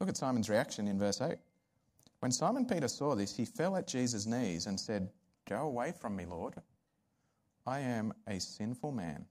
Look 0.00 0.08
at 0.08 0.16
Simon's 0.16 0.48
reaction 0.48 0.88
in 0.88 0.98
verse 0.98 1.20
8. 1.20 1.36
When 2.20 2.32
Simon 2.32 2.66
Peter 2.66 2.88
saw 2.88 3.14
this, 3.14 3.36
he 3.36 3.44
fell 3.44 3.76
at 3.76 3.86
Jesus' 3.86 4.26
knees 4.26 4.66
and 4.66 4.78
said, 4.78 5.10
Go 5.48 5.56
away 5.56 5.92
from 6.00 6.16
me, 6.16 6.24
Lord. 6.24 6.54
I 7.66 7.80
am 7.80 8.12
a 8.26 8.38
sinful 8.40 8.92
man. 8.92 9.26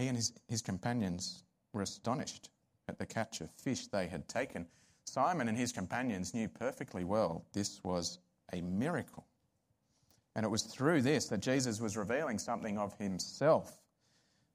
He 0.00 0.08
and 0.08 0.16
his, 0.16 0.32
his 0.48 0.62
companions 0.62 1.44
were 1.74 1.82
astonished 1.82 2.48
at 2.88 2.98
the 2.98 3.04
catch 3.04 3.42
of 3.42 3.50
fish 3.50 3.86
they 3.86 4.08
had 4.08 4.26
taken. 4.28 4.66
Simon 5.04 5.46
and 5.48 5.58
his 5.58 5.72
companions 5.72 6.32
knew 6.32 6.48
perfectly 6.48 7.04
well 7.04 7.44
this 7.52 7.84
was 7.84 8.18
a 8.54 8.62
miracle. 8.62 9.26
And 10.34 10.46
it 10.46 10.48
was 10.48 10.62
through 10.62 11.02
this 11.02 11.26
that 11.26 11.40
Jesus 11.40 11.82
was 11.82 11.98
revealing 11.98 12.38
something 12.38 12.78
of 12.78 12.96
himself. 12.98 13.78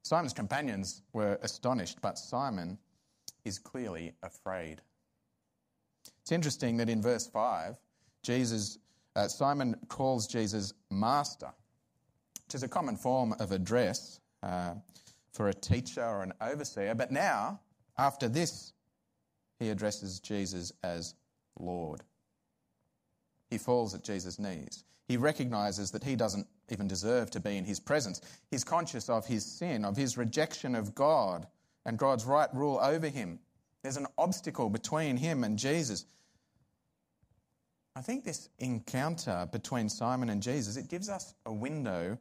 Simon's 0.01 0.33
companions 0.33 1.03
were 1.13 1.37
astonished, 1.43 1.99
but 2.01 2.17
Simon 2.17 2.79
is 3.43 3.59
clearly 3.59 4.13
afraid. 4.23 4.81
It's 6.21 6.31
interesting 6.31 6.77
that 6.77 6.89
in 6.89 7.03
verse 7.03 7.27
5, 7.27 7.77
Jesus, 8.23 8.79
uh, 9.15 9.27
Simon 9.27 9.75
calls 9.89 10.25
Jesus 10.25 10.73
Master, 10.89 11.51
which 12.47 12.55
is 12.55 12.63
a 12.63 12.67
common 12.67 12.95
form 12.95 13.35
of 13.39 13.51
address 13.51 14.19
uh, 14.41 14.73
for 15.35 15.49
a 15.49 15.53
teacher 15.53 16.03
or 16.03 16.23
an 16.23 16.33
overseer. 16.39 16.95
But 16.95 17.11
now, 17.11 17.59
after 17.97 18.29
this, 18.29 18.71
he 19.59 19.69
addresses 19.69 20.19
Jesus 20.21 20.71
as 20.81 21.13
Lord. 21.59 22.03
He 23.49 23.57
falls 23.57 23.93
at 23.93 24.03
Jesus' 24.03 24.39
knees. 24.39 24.85
He 25.07 25.17
recognizes 25.17 25.91
that 25.91 26.03
he 26.03 26.15
doesn't 26.15 26.47
even 26.69 26.87
deserve 26.87 27.29
to 27.31 27.39
be 27.39 27.57
in 27.57 27.65
his 27.65 27.79
presence. 27.79 28.21
He's 28.49 28.63
conscious 28.63 29.09
of 29.09 29.25
his 29.25 29.45
sin, 29.45 29.85
of 29.85 29.97
his 29.97 30.17
rejection 30.17 30.73
of 30.73 30.95
God 30.95 31.45
and 31.85 31.97
God's 31.97 32.25
right 32.25 32.49
rule 32.53 32.79
over 32.81 33.07
him. 33.07 33.39
There's 33.83 33.97
an 33.97 34.07
obstacle 34.17 34.69
between 34.69 35.17
him 35.17 35.43
and 35.43 35.59
Jesus. 35.59 36.05
I 37.95 38.01
think 38.01 38.23
this 38.23 38.49
encounter 38.57 39.47
between 39.51 39.89
Simon 39.89 40.29
and 40.29 40.41
Jesus, 40.41 40.75
it 40.75 40.89
gives 40.89 41.07
us 41.07 41.35
a 41.45 41.53
window 41.53 42.17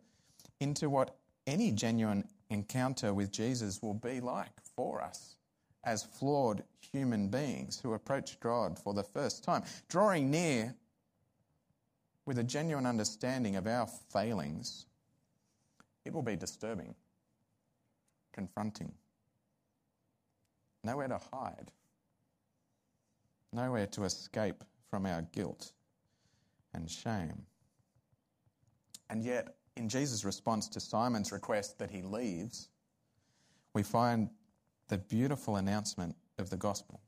into 0.60 0.90
what 0.90 1.16
any 1.46 1.70
genuine 1.70 2.24
encounter 2.54 3.12
with 3.12 3.30
Jesus 3.30 3.82
will 3.82 3.94
be 3.94 4.20
like 4.20 4.58
for 4.74 5.02
us 5.02 5.36
as 5.84 6.02
flawed 6.02 6.64
human 6.80 7.28
beings 7.28 7.78
who 7.78 7.92
approach 7.92 8.40
God 8.40 8.78
for 8.78 8.94
the 8.94 9.02
first 9.02 9.44
time. 9.44 9.62
Drawing 9.88 10.30
near 10.30 10.74
with 12.24 12.38
a 12.38 12.44
genuine 12.44 12.86
understanding 12.86 13.56
of 13.56 13.66
our 13.66 13.86
failings, 13.86 14.86
it 16.06 16.14
will 16.14 16.22
be 16.22 16.36
disturbing, 16.36 16.94
confronting, 18.32 18.92
nowhere 20.82 21.08
to 21.08 21.20
hide, 21.32 21.70
nowhere 23.52 23.86
to 23.88 24.04
escape 24.04 24.64
from 24.88 25.04
our 25.04 25.22
guilt 25.32 25.72
and 26.72 26.90
shame. 26.90 27.42
And 29.10 29.22
yet, 29.22 29.56
in 29.76 29.88
Jesus' 29.88 30.24
response 30.24 30.68
to 30.68 30.80
Simon's 30.80 31.32
request 31.32 31.78
that 31.78 31.90
he 31.90 32.02
leaves, 32.02 32.68
we 33.74 33.82
find 33.82 34.30
the 34.88 34.98
beautiful 34.98 35.56
announcement 35.56 36.14
of 36.38 36.50
the 36.50 36.56
gospel, 36.56 37.00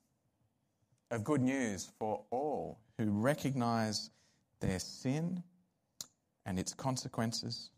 of 1.10 1.24
good 1.24 1.40
news 1.40 1.90
for 1.98 2.24
all 2.30 2.78
who 2.98 3.10
recognize 3.10 4.10
their 4.60 4.78
sin 4.78 5.42
and 6.46 6.58
its 6.58 6.72
consequences, 6.72 7.70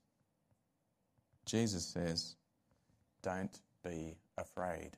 Jesus 1.45 1.85
says, 1.85 2.37
Don't 3.23 3.61
be 3.85 4.17
afraid. 4.37 4.91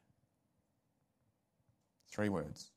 Three 2.10 2.28
words. 2.28 2.72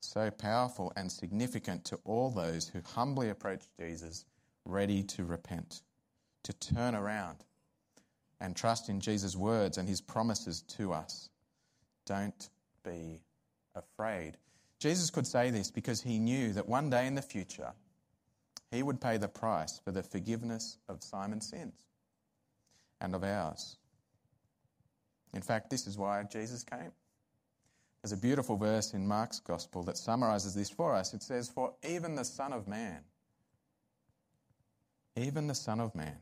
So 0.00 0.30
powerful 0.30 0.92
and 0.96 1.10
significant 1.10 1.84
to 1.86 1.98
all 2.04 2.30
those 2.30 2.68
who 2.68 2.80
humbly 2.84 3.30
approach 3.30 3.62
Jesus, 3.80 4.26
ready 4.64 5.02
to 5.04 5.24
repent, 5.24 5.82
to 6.44 6.52
turn 6.52 6.94
around 6.94 7.38
and 8.40 8.56
trust 8.56 8.88
in 8.88 9.00
Jesus' 9.00 9.36
words 9.36 9.78
and 9.78 9.88
his 9.88 10.00
promises 10.00 10.62
to 10.62 10.92
us. 10.92 11.30
Don't 12.06 12.50
be 12.84 13.20
afraid. 13.74 14.36
Jesus 14.80 15.10
could 15.10 15.26
say 15.26 15.50
this 15.50 15.70
because 15.70 16.02
he 16.02 16.18
knew 16.18 16.52
that 16.52 16.68
one 16.68 16.90
day 16.90 17.06
in 17.06 17.14
the 17.14 17.22
future, 17.22 17.72
he 18.72 18.82
would 18.82 19.00
pay 19.00 19.16
the 19.16 19.28
price 19.28 19.80
for 19.84 19.92
the 19.92 20.02
forgiveness 20.02 20.78
of 20.88 21.02
Simon's 21.02 21.48
sins 21.48 21.84
and 23.00 23.14
of 23.14 23.22
ours. 23.22 23.76
In 25.34 25.42
fact, 25.42 25.70
this 25.70 25.86
is 25.86 25.96
why 25.96 26.24
Jesus 26.24 26.64
came. 26.64 26.92
There's 28.02 28.12
a 28.12 28.16
beautiful 28.16 28.56
verse 28.56 28.94
in 28.94 29.06
Mark's 29.06 29.38
Gospel 29.38 29.84
that 29.84 29.96
summarizes 29.96 30.54
this 30.54 30.70
for 30.70 30.94
us. 30.94 31.14
It 31.14 31.22
says, 31.22 31.48
For 31.48 31.72
even 31.88 32.16
the 32.16 32.24
Son 32.24 32.52
of 32.52 32.66
Man, 32.66 33.02
even 35.16 35.46
the 35.46 35.54
Son 35.54 35.78
of 35.78 35.94
Man, 35.94 36.16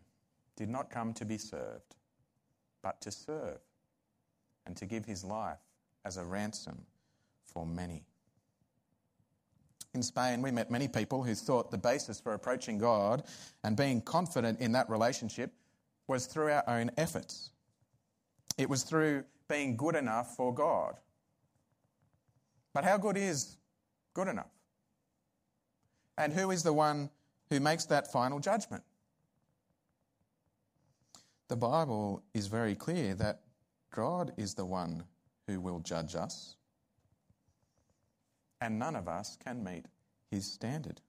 did 0.61 0.69
not 0.69 0.91
come 0.91 1.15
to 1.15 1.25
be 1.25 1.39
served, 1.39 1.97
but 2.83 3.01
to 3.01 3.11
serve 3.11 3.61
and 4.67 4.77
to 4.77 4.85
give 4.85 5.07
his 5.07 5.25
life 5.25 5.57
as 6.05 6.19
a 6.19 6.25
ransom 6.25 6.83
for 7.47 7.65
many. 7.65 8.05
In 9.95 10.03
Spain, 10.03 10.43
we 10.43 10.51
met 10.51 10.71
many 10.71 10.87
people 10.87 11.23
who 11.23 11.35
thought 11.35 11.71
the 11.71 11.79
basis 11.79 12.21
for 12.21 12.35
approaching 12.35 12.77
God 12.77 13.23
and 13.65 13.75
being 13.75 14.03
confident 14.03 14.61
in 14.61 14.73
that 14.73 14.91
relationship 14.91 15.51
was 16.09 16.27
through 16.27 16.51
our 16.51 16.65
own 16.69 16.91
efforts. 16.99 17.53
It 18.59 18.69
was 18.69 18.83
through 18.83 19.25
being 19.49 19.79
good 19.79 19.97
enough 19.97 20.37
for 20.37 20.53
God. 20.53 20.97
But 22.75 22.85
how 22.85 22.99
good 22.99 23.17
is 23.17 23.57
good 24.13 24.29
enough? 24.29 24.53
And 26.19 26.35
who 26.35 26.51
is 26.51 26.63
the 26.63 26.75
one 26.75 27.09
who 27.49 27.61
makes 27.61 27.87
that 27.87 28.13
final 28.13 28.41
judgment? 28.41 28.83
The 31.51 31.57
Bible 31.57 32.23
is 32.33 32.47
very 32.47 32.77
clear 32.77 33.13
that 33.15 33.41
God 33.93 34.33
is 34.37 34.55
the 34.55 34.65
one 34.65 35.03
who 35.49 35.61
will 35.61 35.81
judge 35.81 36.15
us 36.15 36.55
and 38.61 38.79
none 38.79 38.95
of 38.95 39.09
us 39.09 39.37
can 39.45 39.65
meet 39.65 39.87
his 40.31 40.47
standard. 40.47 41.01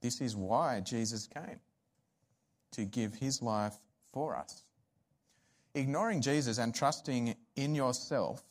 This 0.00 0.22
is 0.22 0.34
why 0.34 0.80
Jesus 0.80 1.26
came 1.26 1.60
to 2.72 2.86
give 2.86 3.12
his 3.12 3.42
life 3.42 3.76
for 4.14 4.34
us. 4.34 4.62
Ignoring 5.74 6.22
Jesus 6.22 6.56
and 6.56 6.74
trusting 6.74 7.34
in 7.56 7.74
yourself 7.74 8.42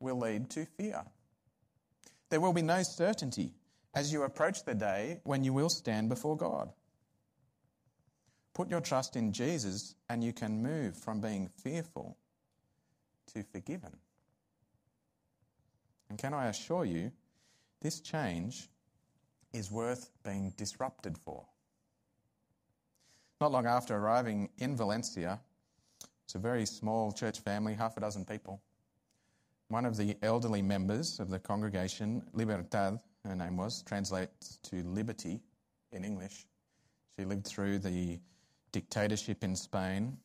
will 0.00 0.18
lead 0.20 0.48
to 0.52 0.64
fear. 0.64 1.02
There 2.30 2.40
will 2.40 2.54
be 2.54 2.62
no 2.62 2.82
certainty 2.82 3.52
as 3.94 4.10
you 4.10 4.22
approach 4.22 4.64
the 4.64 4.74
day 4.74 5.20
when 5.24 5.44
you 5.44 5.52
will 5.52 5.68
stand 5.68 6.08
before 6.08 6.34
God. 6.34 6.72
Put 8.54 8.70
your 8.70 8.80
trust 8.80 9.16
in 9.16 9.32
Jesus, 9.32 9.96
and 10.08 10.22
you 10.22 10.32
can 10.32 10.62
move 10.62 10.96
from 10.96 11.20
being 11.20 11.48
fearful 11.48 12.16
to 13.34 13.42
forgiven. 13.42 13.96
And 16.08 16.18
can 16.18 16.32
I 16.32 16.46
assure 16.46 16.84
you, 16.84 17.10
this 17.82 18.00
change 18.00 18.68
is 19.52 19.70
worth 19.70 20.10
being 20.24 20.52
disrupted 20.56 21.18
for. 21.18 21.44
Not 23.40 23.50
long 23.50 23.66
after 23.66 23.96
arriving 23.96 24.48
in 24.58 24.76
Valencia, 24.76 25.40
it's 26.24 26.36
a 26.36 26.38
very 26.38 26.64
small 26.64 27.12
church 27.12 27.40
family, 27.40 27.74
half 27.74 27.96
a 27.96 28.00
dozen 28.00 28.24
people. 28.24 28.62
One 29.68 29.84
of 29.84 29.96
the 29.96 30.16
elderly 30.22 30.62
members 30.62 31.18
of 31.18 31.28
the 31.28 31.38
congregation, 31.38 32.22
Libertad, 32.32 33.00
her 33.24 33.34
name 33.34 33.56
was, 33.56 33.82
translates 33.82 34.58
to 34.64 34.82
liberty 34.84 35.40
in 35.90 36.04
English. 36.04 36.46
She 37.18 37.24
lived 37.24 37.46
through 37.46 37.80
the 37.80 38.20
dictatorship 38.74 39.44
in 39.44 39.54
Spain, 39.54 40.18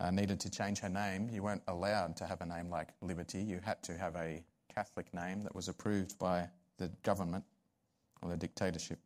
uh, 0.00 0.10
needed 0.10 0.40
to 0.40 0.50
change 0.50 0.78
her 0.78 0.88
name. 0.88 1.28
You 1.30 1.42
weren't 1.42 1.62
allowed 1.68 2.16
to 2.16 2.24
have 2.26 2.40
a 2.40 2.46
name 2.46 2.70
like 2.70 2.88
Liberty. 3.02 3.42
You 3.42 3.60
had 3.62 3.82
to 3.82 3.98
have 3.98 4.16
a 4.16 4.42
Catholic 4.74 5.12
name 5.12 5.42
that 5.42 5.54
was 5.54 5.68
approved 5.68 6.18
by 6.18 6.48
the 6.78 6.88
government 7.02 7.44
or 8.22 8.30
the 8.30 8.36
dictatorship. 8.38 8.98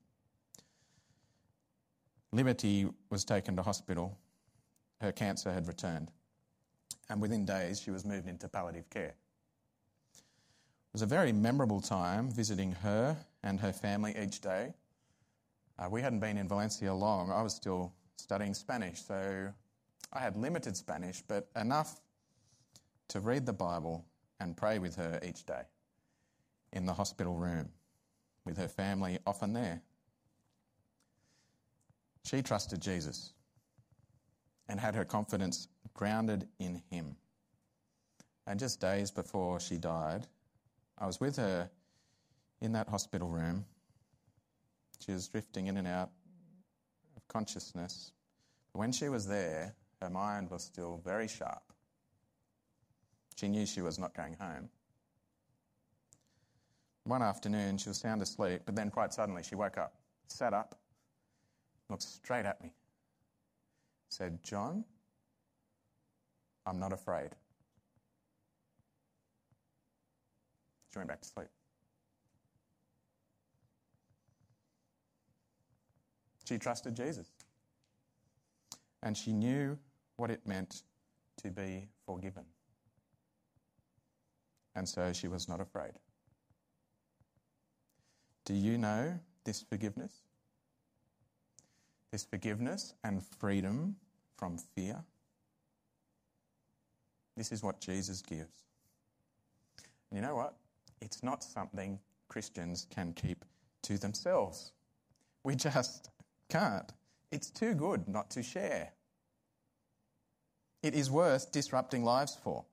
Liberty 2.30 2.88
was 3.10 3.24
taken 3.24 3.56
to 3.56 3.62
hospital. 3.62 4.16
Her 5.00 5.10
cancer 5.10 5.52
had 5.52 5.66
returned. 5.66 6.12
And 7.08 7.20
within 7.20 7.44
days, 7.44 7.80
she 7.80 7.90
was 7.90 8.04
moved 8.04 8.28
into 8.28 8.48
palliative 8.48 8.88
care. 8.88 9.14
It 10.14 10.92
was 10.92 11.02
a 11.02 11.06
very 11.06 11.32
memorable 11.32 11.80
time 11.80 12.30
visiting 12.30 12.70
her 12.70 13.16
and 13.42 13.58
her 13.58 13.72
family 13.72 14.14
each 14.16 14.40
day. 14.40 14.74
Uh, 15.76 15.88
we 15.90 16.02
hadn't 16.02 16.20
been 16.20 16.38
in 16.38 16.46
Valencia 16.46 16.94
long. 16.94 17.32
I 17.32 17.42
was 17.42 17.52
still 17.52 17.92
studying 18.20 18.54
Spanish, 18.54 19.02
so 19.02 19.52
I 20.12 20.20
had 20.20 20.36
limited 20.36 20.76
Spanish, 20.76 21.22
but 21.26 21.48
enough 21.56 22.00
to 23.08 23.20
read 23.20 23.46
the 23.46 23.52
Bible 23.52 24.04
and 24.38 24.56
pray 24.56 24.78
with 24.78 24.96
her 24.96 25.20
each 25.22 25.44
day 25.44 25.62
in 26.72 26.86
the 26.86 26.92
hospital 26.92 27.34
room 27.34 27.68
with 28.44 28.56
her 28.56 28.68
family 28.68 29.18
often 29.26 29.52
there. 29.52 29.82
She 32.24 32.42
trusted 32.42 32.80
Jesus 32.80 33.32
and 34.68 34.78
had 34.78 34.94
her 34.94 35.04
confidence 35.04 35.68
grounded 35.94 36.46
in 36.58 36.82
Him. 36.90 37.16
And 38.46 38.58
just 38.58 38.80
days 38.80 39.10
before 39.10 39.60
she 39.60 39.76
died, 39.78 40.26
I 40.98 41.06
was 41.06 41.20
with 41.20 41.36
her 41.36 41.70
in 42.60 42.72
that 42.72 42.88
hospital 42.88 43.28
room. 43.28 43.64
She 45.04 45.12
was 45.12 45.28
drifting 45.28 45.66
in 45.66 45.76
and 45.76 45.86
out 45.86 46.10
consciousness. 47.30 48.12
But 48.72 48.80
when 48.80 48.92
she 48.92 49.08
was 49.08 49.26
there, 49.26 49.74
her 50.02 50.10
mind 50.10 50.50
was 50.50 50.62
still 50.62 51.00
very 51.04 51.28
sharp. 51.28 51.62
She 53.36 53.48
knew 53.48 53.64
she 53.64 53.80
was 53.80 53.98
not 53.98 54.14
going 54.14 54.36
home. 54.38 54.68
One 57.04 57.22
afternoon, 57.22 57.78
she 57.78 57.88
was 57.88 57.98
sound 57.98 58.20
asleep, 58.20 58.62
but 58.66 58.76
then 58.76 58.90
quite 58.90 59.14
suddenly 59.14 59.42
she 59.42 59.54
woke 59.54 59.78
up, 59.78 59.94
sat 60.28 60.52
up, 60.52 60.78
looked 61.88 62.02
straight 62.02 62.44
at 62.44 62.62
me, 62.62 62.72
said, 64.10 64.42
John, 64.44 64.84
I'm 66.66 66.78
not 66.78 66.92
afraid. 66.92 67.30
She 70.92 70.98
went 70.98 71.08
back 71.08 71.22
to 71.22 71.28
sleep. 71.28 71.48
She 76.50 76.58
trusted 76.58 76.96
Jesus. 76.96 77.30
And 79.04 79.16
she 79.16 79.32
knew 79.32 79.78
what 80.16 80.32
it 80.32 80.40
meant 80.44 80.82
to 81.44 81.48
be 81.48 81.86
forgiven. 82.04 82.42
And 84.74 84.88
so 84.88 85.12
she 85.12 85.28
was 85.28 85.48
not 85.48 85.60
afraid. 85.60 85.92
Do 88.44 88.54
you 88.54 88.78
know 88.78 89.16
this 89.44 89.62
forgiveness? 89.62 90.12
This 92.10 92.24
forgiveness 92.24 92.94
and 93.04 93.24
freedom 93.24 93.94
from 94.36 94.58
fear? 94.74 95.04
This 97.36 97.52
is 97.52 97.62
what 97.62 97.80
Jesus 97.80 98.22
gives. 98.22 98.64
And 100.10 100.16
you 100.18 100.20
know 100.20 100.34
what? 100.34 100.56
It's 101.00 101.22
not 101.22 101.44
something 101.44 102.00
Christians 102.26 102.88
can 102.90 103.12
keep 103.12 103.44
to 103.82 103.98
themselves. 103.98 104.72
We 105.44 105.54
just 105.54 106.10
can't. 106.50 106.92
It's 107.30 107.50
too 107.50 107.74
good 107.74 108.08
not 108.08 108.30
to 108.30 108.42
share. 108.42 108.92
It 110.82 110.94
is 110.94 111.10
worth 111.10 111.52
disrupting 111.52 112.04
lives 112.04 112.36
for. 112.42 112.64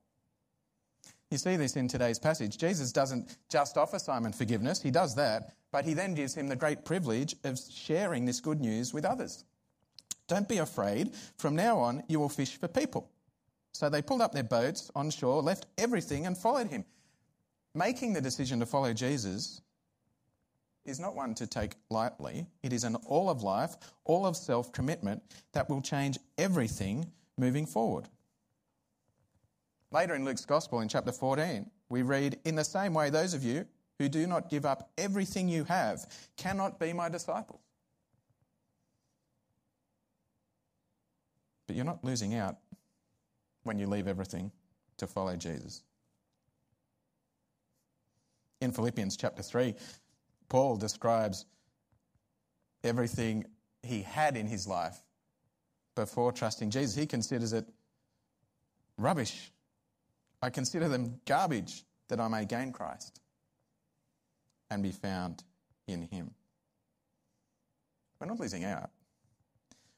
You 1.30 1.38
see 1.38 1.56
this 1.56 1.76
in 1.76 1.88
today's 1.88 2.18
passage. 2.18 2.56
Jesus 2.56 2.90
doesn't 2.90 3.36
just 3.50 3.76
offer 3.76 3.98
Simon 3.98 4.32
forgiveness, 4.32 4.80
he 4.80 4.90
does 4.90 5.14
that, 5.16 5.52
but 5.70 5.84
he 5.84 5.92
then 5.92 6.14
gives 6.14 6.34
him 6.34 6.48
the 6.48 6.56
great 6.56 6.84
privilege 6.84 7.36
of 7.44 7.58
sharing 7.70 8.24
this 8.24 8.40
good 8.40 8.60
news 8.60 8.94
with 8.94 9.04
others. 9.04 9.44
Don't 10.26 10.48
be 10.48 10.58
afraid. 10.58 11.14
From 11.36 11.54
now 11.54 11.78
on, 11.78 12.02
you 12.08 12.18
will 12.18 12.28
fish 12.28 12.58
for 12.58 12.68
people. 12.68 13.10
So 13.72 13.88
they 13.88 14.02
pulled 14.02 14.22
up 14.22 14.32
their 14.32 14.42
boats 14.42 14.90
on 14.94 15.10
shore, 15.10 15.42
left 15.42 15.66
everything, 15.76 16.26
and 16.26 16.36
followed 16.36 16.68
him. 16.68 16.84
Making 17.74 18.14
the 18.14 18.20
decision 18.20 18.60
to 18.60 18.66
follow 18.66 18.92
Jesus 18.92 19.60
is 20.84 20.98
not 20.98 21.14
one 21.14 21.34
to 21.34 21.46
take 21.46 21.74
lightly. 21.90 22.46
It 22.62 22.72
is 22.72 22.84
an 22.84 22.96
all 23.06 23.28
of 23.28 23.42
life, 23.42 23.76
all 24.04 24.26
of 24.26 24.36
self 24.36 24.72
commitment 24.72 25.22
that 25.52 25.68
will 25.68 25.82
change 25.82 26.18
everything 26.38 27.10
moving 27.36 27.66
forward. 27.66 28.08
Later 29.90 30.14
in 30.14 30.24
Luke's 30.24 30.44
Gospel, 30.44 30.80
in 30.80 30.88
chapter 30.88 31.12
14, 31.12 31.70
we 31.88 32.02
read, 32.02 32.38
In 32.44 32.54
the 32.54 32.64
same 32.64 32.92
way, 32.92 33.10
those 33.10 33.32
of 33.34 33.42
you 33.42 33.66
who 33.98 34.08
do 34.08 34.26
not 34.26 34.50
give 34.50 34.64
up 34.64 34.90
everything 34.98 35.48
you 35.48 35.64
have 35.64 36.06
cannot 36.36 36.78
be 36.78 36.92
my 36.92 37.08
disciples. 37.08 37.60
But 41.66 41.76
you're 41.76 41.84
not 41.84 42.04
losing 42.04 42.34
out 42.34 42.56
when 43.64 43.78
you 43.78 43.86
leave 43.86 44.08
everything 44.08 44.50
to 44.98 45.06
follow 45.06 45.36
Jesus. 45.36 45.82
In 48.60 48.72
Philippians 48.72 49.16
chapter 49.16 49.42
3, 49.42 49.74
Paul 50.48 50.76
describes 50.76 51.44
everything 52.82 53.44
he 53.82 54.02
had 54.02 54.36
in 54.36 54.46
his 54.46 54.66
life 54.66 55.02
before 55.94 56.32
trusting 56.32 56.70
Jesus. 56.70 56.94
He 56.94 57.06
considers 57.06 57.52
it 57.52 57.68
rubbish. 58.96 59.52
I 60.40 60.50
consider 60.50 60.88
them 60.88 61.20
garbage 61.26 61.84
that 62.08 62.20
I 62.20 62.28
may 62.28 62.44
gain 62.44 62.72
Christ 62.72 63.20
and 64.70 64.82
be 64.82 64.92
found 64.92 65.42
in 65.86 66.02
him. 66.02 66.30
We're 68.20 68.26
not 68.26 68.40
losing 68.40 68.64
out, 68.64 68.90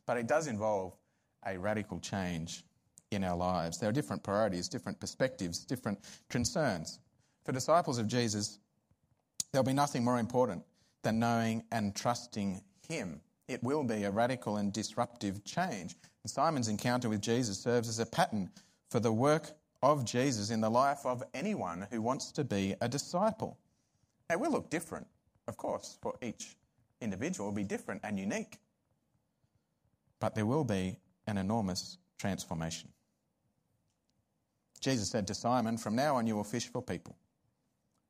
but 0.07 0.17
it 0.17 0.27
does 0.27 0.47
involve 0.47 0.95
a 1.47 1.59
radical 1.59 1.99
change 2.01 2.65
in 3.11 3.25
our 3.25 3.37
lives. 3.37 3.79
There 3.79 3.89
are 3.89 3.93
different 3.93 4.23
priorities, 4.23 4.69
different 4.69 5.01
perspectives, 5.01 5.65
different 5.65 5.99
concerns. 6.29 7.01
For 7.45 7.53
disciples 7.53 7.99
of 7.99 8.07
Jesus, 8.07 8.59
there'll 9.53 9.65
be 9.65 9.73
nothing 9.73 10.05
more 10.05 10.19
important 10.19 10.65
than 11.03 11.19
knowing 11.19 11.65
and 11.73 11.95
trusting 11.95 12.63
Him. 12.89 13.21
It 13.49 13.63
will 13.63 13.85
be 13.85 14.05
a 14.05 14.11
radical 14.11 14.57
and 14.57 14.73
disruptive 14.73 15.45
change. 15.45 15.97
And 16.23 16.31
Simon's 16.31 16.69
encounter 16.69 17.09
with 17.09 17.21
Jesus 17.21 17.59
serves 17.59 17.89
as 17.89 17.99
a 17.99 18.07
pattern 18.07 18.51
for 18.91 19.01
the 19.01 19.13
work 19.13 19.53
of 19.83 20.05
Jesus 20.05 20.51
in 20.51 20.61
the 20.61 20.71
life 20.71 21.05
of 21.05 21.23
anyone 21.35 21.87
who 21.91 22.03
wants 22.03 22.33
to 22.33 22.45
be 22.45 22.75
a 22.81 22.89
disciple. 22.89 23.59
It 24.31 24.39
will 24.39 24.53
look 24.53 24.71
different, 24.71 25.07
of 25.49 25.57
course, 25.57 25.99
for 26.01 26.15
each 26.23 26.57
individual, 27.01 27.49
will 27.49 27.57
be 27.57 27.65
different 27.65 28.03
and 28.05 28.19
unique. 28.19 28.59
But 30.21 30.35
there 30.35 30.47
will 30.47 30.65
be 30.65 30.99
an 31.27 31.39
enormous 31.39 31.97
transformation. 32.19 32.91
Jesus 34.81 35.11
said 35.11 35.27
to 35.27 35.35
Simon, 35.35 35.77
From 35.79 35.97
now 35.97 36.17
on 36.17 36.27
you 36.27 36.37
will 36.37 36.45
fish 36.45 36.69
for 36.69 36.83
people. 36.83 37.17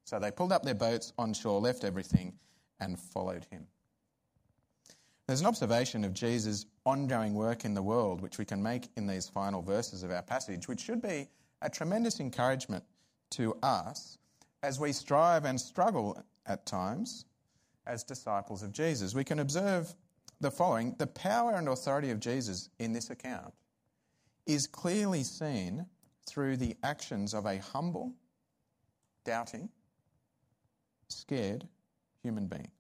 So 0.04 0.18
they 0.18 0.30
pulled 0.30 0.52
up 0.52 0.62
their 0.62 0.74
boats 0.74 1.12
on 1.18 1.32
shore, 1.32 1.60
left 1.60 1.84
everything, 1.84 2.34
and 2.80 2.98
followed 2.98 3.46
him. 3.50 3.66
There's 5.26 5.40
an 5.40 5.46
observation 5.46 6.04
of 6.04 6.12
Jesus' 6.12 6.66
ongoing 6.84 7.34
work 7.34 7.64
in 7.64 7.74
the 7.74 7.82
world 7.82 8.20
which 8.20 8.38
we 8.38 8.44
can 8.44 8.60
make 8.60 8.88
in 8.96 9.06
these 9.06 9.28
final 9.28 9.62
verses 9.62 10.02
of 10.02 10.10
our 10.10 10.22
passage, 10.22 10.66
which 10.66 10.80
should 10.80 11.00
be 11.00 11.28
a 11.62 11.70
tremendous 11.70 12.18
encouragement 12.18 12.82
to 13.30 13.56
us 13.62 14.18
as 14.62 14.80
we 14.80 14.92
strive 14.92 15.44
and 15.44 15.60
struggle 15.60 16.20
at 16.46 16.66
times 16.66 17.26
as 17.86 18.02
disciples 18.02 18.62
of 18.62 18.72
Jesus. 18.72 19.14
We 19.14 19.24
can 19.24 19.38
observe 19.38 19.94
the 20.40 20.50
following 20.50 20.94
the 20.98 21.06
power 21.06 21.52
and 21.52 21.68
authority 21.68 22.10
of 22.10 22.18
Jesus 22.18 22.70
in 22.78 22.92
this 22.92 23.10
account 23.10 23.54
is 24.46 24.66
clearly 24.66 25.22
seen 25.22 25.86
through 26.26 26.56
the 26.56 26.76
actions 26.82 27.34
of 27.34 27.46
a 27.46 27.58
humble, 27.58 28.14
doubting, 29.24 29.68
scared 31.10 31.66
human 32.22 32.46
being. 32.46 32.70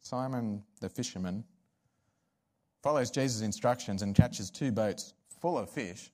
Simon 0.00 0.62
the 0.80 0.88
fisherman 0.88 1.44
follows 2.82 3.10
Jesus' 3.10 3.42
instructions 3.42 4.02
and 4.02 4.14
catches 4.14 4.50
two 4.50 4.72
boats 4.72 5.14
full 5.40 5.56
of 5.56 5.70
fish. 5.70 6.10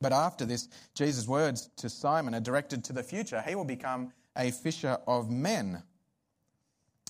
But 0.00 0.12
after 0.12 0.44
this, 0.44 0.68
Jesus' 0.94 1.26
words 1.26 1.70
to 1.78 1.88
Simon 1.88 2.34
are 2.34 2.40
directed 2.40 2.84
to 2.84 2.92
the 2.92 3.02
future. 3.02 3.42
He 3.46 3.54
will 3.54 3.64
become 3.64 4.12
a 4.36 4.50
fisher 4.50 4.98
of 5.06 5.30
men. 5.30 5.82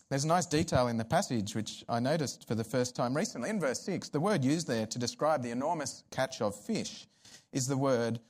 There's 0.08 0.24
a 0.24 0.28
nice 0.28 0.46
detail 0.46 0.86
in 0.86 0.96
the 0.96 1.04
passage 1.04 1.56
which 1.56 1.84
I 1.88 1.98
noticed 1.98 2.46
for 2.46 2.54
the 2.54 2.62
first 2.62 2.94
time 2.94 3.16
recently. 3.16 3.50
In 3.50 3.58
verse 3.58 3.80
6, 3.80 4.10
the 4.10 4.20
word 4.20 4.44
used 4.44 4.68
there 4.68 4.86
to 4.86 4.98
describe 5.00 5.42
the 5.42 5.50
enormous 5.50 6.04
catch 6.12 6.40
of 6.40 6.54
fish 6.54 7.08
is 7.52 7.66
the 7.66 7.76
word 7.76 8.20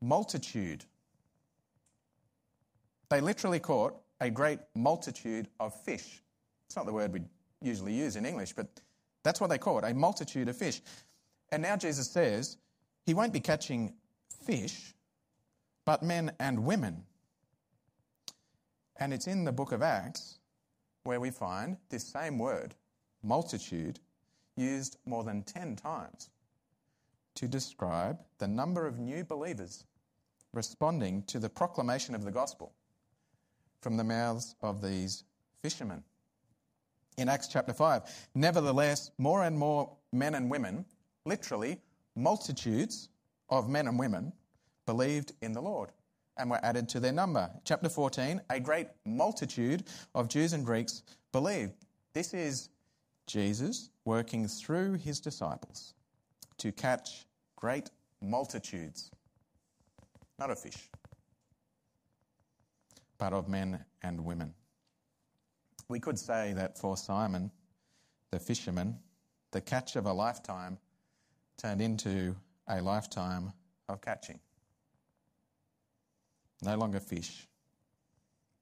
multitude. 0.00 0.84
They 3.12 3.20
literally 3.20 3.60
caught 3.60 4.00
a 4.22 4.30
great 4.30 4.58
multitude 4.74 5.46
of 5.60 5.78
fish. 5.82 6.22
It's 6.64 6.76
not 6.76 6.86
the 6.86 6.94
word 6.94 7.12
we 7.12 7.20
usually 7.60 7.92
use 7.92 8.16
in 8.16 8.24
English, 8.24 8.54
but 8.54 8.68
that's 9.22 9.38
what 9.38 9.50
they 9.50 9.58
caught 9.58 9.84
a 9.84 9.92
multitude 9.92 10.48
of 10.48 10.56
fish. 10.56 10.80
And 11.50 11.62
now 11.62 11.76
Jesus 11.76 12.10
says 12.10 12.56
he 13.04 13.12
won't 13.12 13.34
be 13.34 13.38
catching 13.38 13.92
fish, 14.46 14.94
but 15.84 16.02
men 16.02 16.32
and 16.40 16.64
women. 16.64 17.04
And 18.96 19.12
it's 19.12 19.26
in 19.26 19.44
the 19.44 19.52
book 19.52 19.72
of 19.72 19.82
Acts 19.82 20.38
where 21.04 21.20
we 21.20 21.30
find 21.30 21.76
this 21.90 22.04
same 22.04 22.38
word, 22.38 22.74
multitude, 23.22 24.00
used 24.56 24.96
more 25.04 25.22
than 25.22 25.42
10 25.42 25.76
times 25.76 26.30
to 27.34 27.46
describe 27.46 28.20
the 28.38 28.48
number 28.48 28.86
of 28.86 28.98
new 28.98 29.22
believers 29.22 29.84
responding 30.54 31.22
to 31.24 31.38
the 31.38 31.50
proclamation 31.50 32.14
of 32.14 32.24
the 32.24 32.32
gospel 32.32 32.72
from 33.82 33.96
the 33.96 34.04
mouths 34.04 34.54
of 34.62 34.80
these 34.80 35.24
fishermen. 35.60 36.02
In 37.18 37.28
Acts 37.28 37.48
chapter 37.48 37.74
5, 37.74 38.02
nevertheless, 38.34 39.10
more 39.18 39.44
and 39.44 39.58
more 39.58 39.90
men 40.12 40.34
and 40.34 40.50
women, 40.50 40.86
literally 41.26 41.80
multitudes 42.16 43.10
of 43.50 43.68
men 43.68 43.86
and 43.86 43.98
women, 43.98 44.32
believed 44.86 45.32
in 45.42 45.52
the 45.52 45.60
Lord 45.60 45.90
and 46.38 46.50
were 46.50 46.64
added 46.64 46.88
to 46.90 47.00
their 47.00 47.12
number. 47.12 47.50
Chapter 47.64 47.88
14, 47.88 48.40
a 48.48 48.60
great 48.60 48.88
multitude 49.04 49.84
of 50.14 50.28
Jews 50.28 50.54
and 50.54 50.64
Greeks 50.64 51.02
believed. 51.32 51.74
This 52.14 52.32
is 52.32 52.70
Jesus 53.26 53.90
working 54.04 54.48
through 54.48 54.94
his 54.94 55.20
disciples 55.20 55.94
to 56.58 56.72
catch 56.72 57.26
great 57.56 57.90
multitudes, 58.20 59.10
not 60.38 60.50
of 60.50 60.58
fish, 60.58 60.90
but 63.22 63.32
of 63.32 63.48
men 63.48 63.78
and 64.02 64.24
women. 64.24 64.52
We 65.88 66.00
could 66.00 66.18
say 66.18 66.54
that 66.54 66.76
for 66.76 66.96
Simon, 66.96 67.52
the 68.32 68.40
fisherman, 68.40 68.98
the 69.52 69.60
catch 69.60 69.94
of 69.94 70.06
a 70.06 70.12
lifetime 70.12 70.76
turned 71.56 71.80
into 71.80 72.34
a 72.66 72.82
lifetime 72.82 73.52
of 73.88 74.00
catching. 74.00 74.40
No 76.62 76.76
longer 76.76 76.98
fish, 76.98 77.46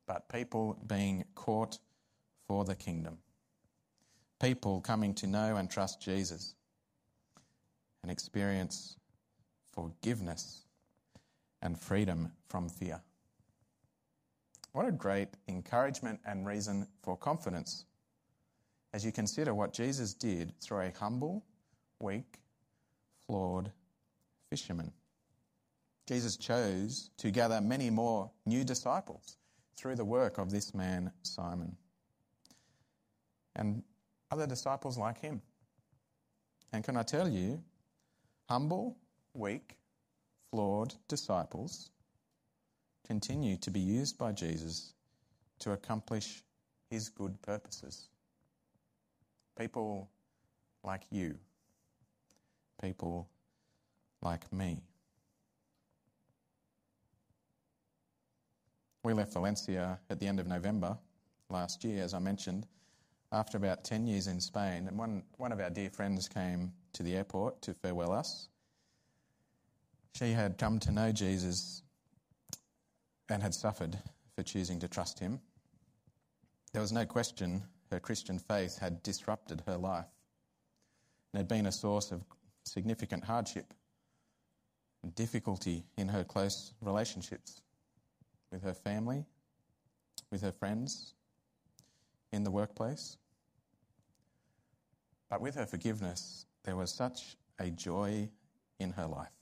but 0.07 0.29
people 0.29 0.77
being 0.87 1.25
caught 1.35 1.79
for 2.46 2.66
the 2.66 2.75
kingdom. 2.75 3.16
People 4.42 4.83
coming 4.83 5.14
to 5.14 5.27
know 5.27 5.57
and 5.57 5.70
trust 5.70 6.03
Jesus 6.03 6.55
and 8.03 8.12
experience 8.12 8.99
forgiveness 9.73 10.66
and 11.62 11.81
freedom 11.81 12.33
from 12.51 12.68
fear. 12.68 13.01
What 14.72 14.87
a 14.87 14.92
great 14.92 15.28
encouragement 15.48 16.20
and 16.24 16.46
reason 16.46 16.87
for 17.02 17.16
confidence 17.16 17.87
as 18.92 19.04
you 19.04 19.11
consider 19.11 19.52
what 19.54 19.72
Jesus 19.72 20.14
did 20.14 20.52
through 20.61 20.80
a 20.83 20.92
humble, 20.98 21.44
weak, 22.00 22.38
flawed 23.26 23.72
fisherman. 24.48 24.92
Jesus 26.06 26.37
chose 26.37 27.11
to 27.18 27.30
gather 27.30 27.61
many 27.61 27.90
more 27.90 28.30
new 28.46 28.64
disciples 28.64 29.37
through 29.76 29.96
the 29.96 30.04
work 30.04 30.38
of 30.38 30.50
this 30.50 30.74
man, 30.74 31.11
Simon, 31.22 31.76
and 33.56 33.83
other 34.30 34.46
disciples 34.46 34.98
like 34.98 35.20
him. 35.20 35.40
And 36.72 36.85
can 36.85 36.96
I 36.96 37.02
tell 37.02 37.28
you, 37.28 37.62
humble, 38.48 38.96
weak, 39.35 39.76
flawed 40.50 40.94
disciples 41.09 41.90
continue 43.11 43.57
to 43.57 43.73
be 43.73 43.81
used 43.81 44.16
by 44.16 44.31
Jesus 44.31 44.94
to 45.59 45.73
accomplish 45.73 46.44
his 46.90 47.09
good 47.09 47.42
purposes. 47.42 48.09
People 49.59 50.09
like 50.85 51.03
you, 51.11 51.35
people 52.81 53.29
like 54.23 54.53
me. 54.53 54.81
We 59.03 59.12
left 59.12 59.33
Valencia 59.33 59.99
at 60.09 60.20
the 60.20 60.29
end 60.29 60.38
of 60.38 60.46
November 60.46 60.96
last 61.49 61.83
year, 61.83 62.05
as 62.05 62.14
I 62.14 62.20
mentioned, 62.20 62.64
after 63.33 63.57
about 63.57 63.83
10 63.83 64.07
years 64.07 64.29
in 64.29 64.40
Spain. 64.40 64.87
And 64.87 64.96
one, 64.96 65.25
one 65.37 65.51
of 65.51 65.59
our 65.59 65.70
dear 65.70 65.90
friends 65.90 66.29
came 66.29 66.73
to 66.92 67.03
the 67.03 67.16
airport 67.16 67.61
to 67.62 67.75
farewell 67.75 68.12
us. 68.12 68.51
She 70.14 70.31
had 70.31 70.59
come 70.59 70.79
to 70.79 70.92
know 70.92 71.11
Jesus 71.11 71.83
and 73.31 73.43
had 73.43 73.55
suffered 73.55 73.99
for 74.35 74.43
choosing 74.43 74.79
to 74.81 74.88
trust 74.88 75.19
him. 75.19 75.40
There 76.73 76.83
was 76.83 76.93
no 76.93 77.07
question 77.07 77.64
her 77.90 78.01
Christian 78.01 78.38
faith 78.38 78.79
had 78.79 79.03
disrupted 79.03 79.62
her 79.66 79.77
life 79.77 80.07
and 81.33 81.38
had 81.38 81.49
been 81.49 81.66
a 81.66 81.73
source 81.73 82.12
of 82.12 82.25
significant 82.64 83.25
hardship 83.25 83.75
and 85.03 85.14
difficulty 85.14 85.85
in 85.97 86.09
her 86.09 86.25
close 86.25 86.75
relationships 86.81 87.62
with 88.53 88.62
her 88.62 88.75
family, 88.75 89.25
with 90.31 90.43
her 90.43 90.53
friends, 90.53 91.14
in 92.33 92.45
the 92.45 92.51
workplace. 92.51 93.16
But 95.29 95.40
with 95.40 95.55
her 95.55 95.66
forgiveness, 95.66 96.47
there 96.64 96.77
was 96.77 96.93
such 96.93 97.37
a 97.59 97.71
joy 97.71 98.29
in 98.79 98.90
her 98.93 99.07
life. 99.07 99.39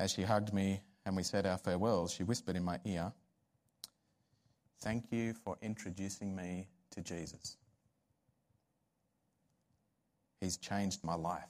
As 0.00 0.12
she 0.12 0.22
hugged 0.22 0.52
me 0.52 0.82
and 1.06 1.16
we 1.16 1.22
said 1.22 1.46
our 1.46 1.58
farewells, 1.58 2.12
she 2.12 2.22
whispered 2.22 2.56
in 2.56 2.64
my 2.64 2.78
ear, 2.84 3.12
Thank 4.80 5.10
you 5.10 5.32
for 5.32 5.56
introducing 5.62 6.34
me 6.34 6.68
to 6.90 7.00
Jesus. 7.00 7.56
He's 10.40 10.56
changed 10.58 11.02
my 11.02 11.14
life. 11.14 11.48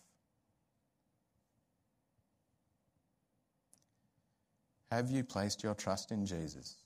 Have 4.92 5.10
you 5.10 5.24
placed 5.24 5.64
your 5.64 5.74
trust 5.74 6.12
in 6.12 6.24
Jesus 6.24 6.76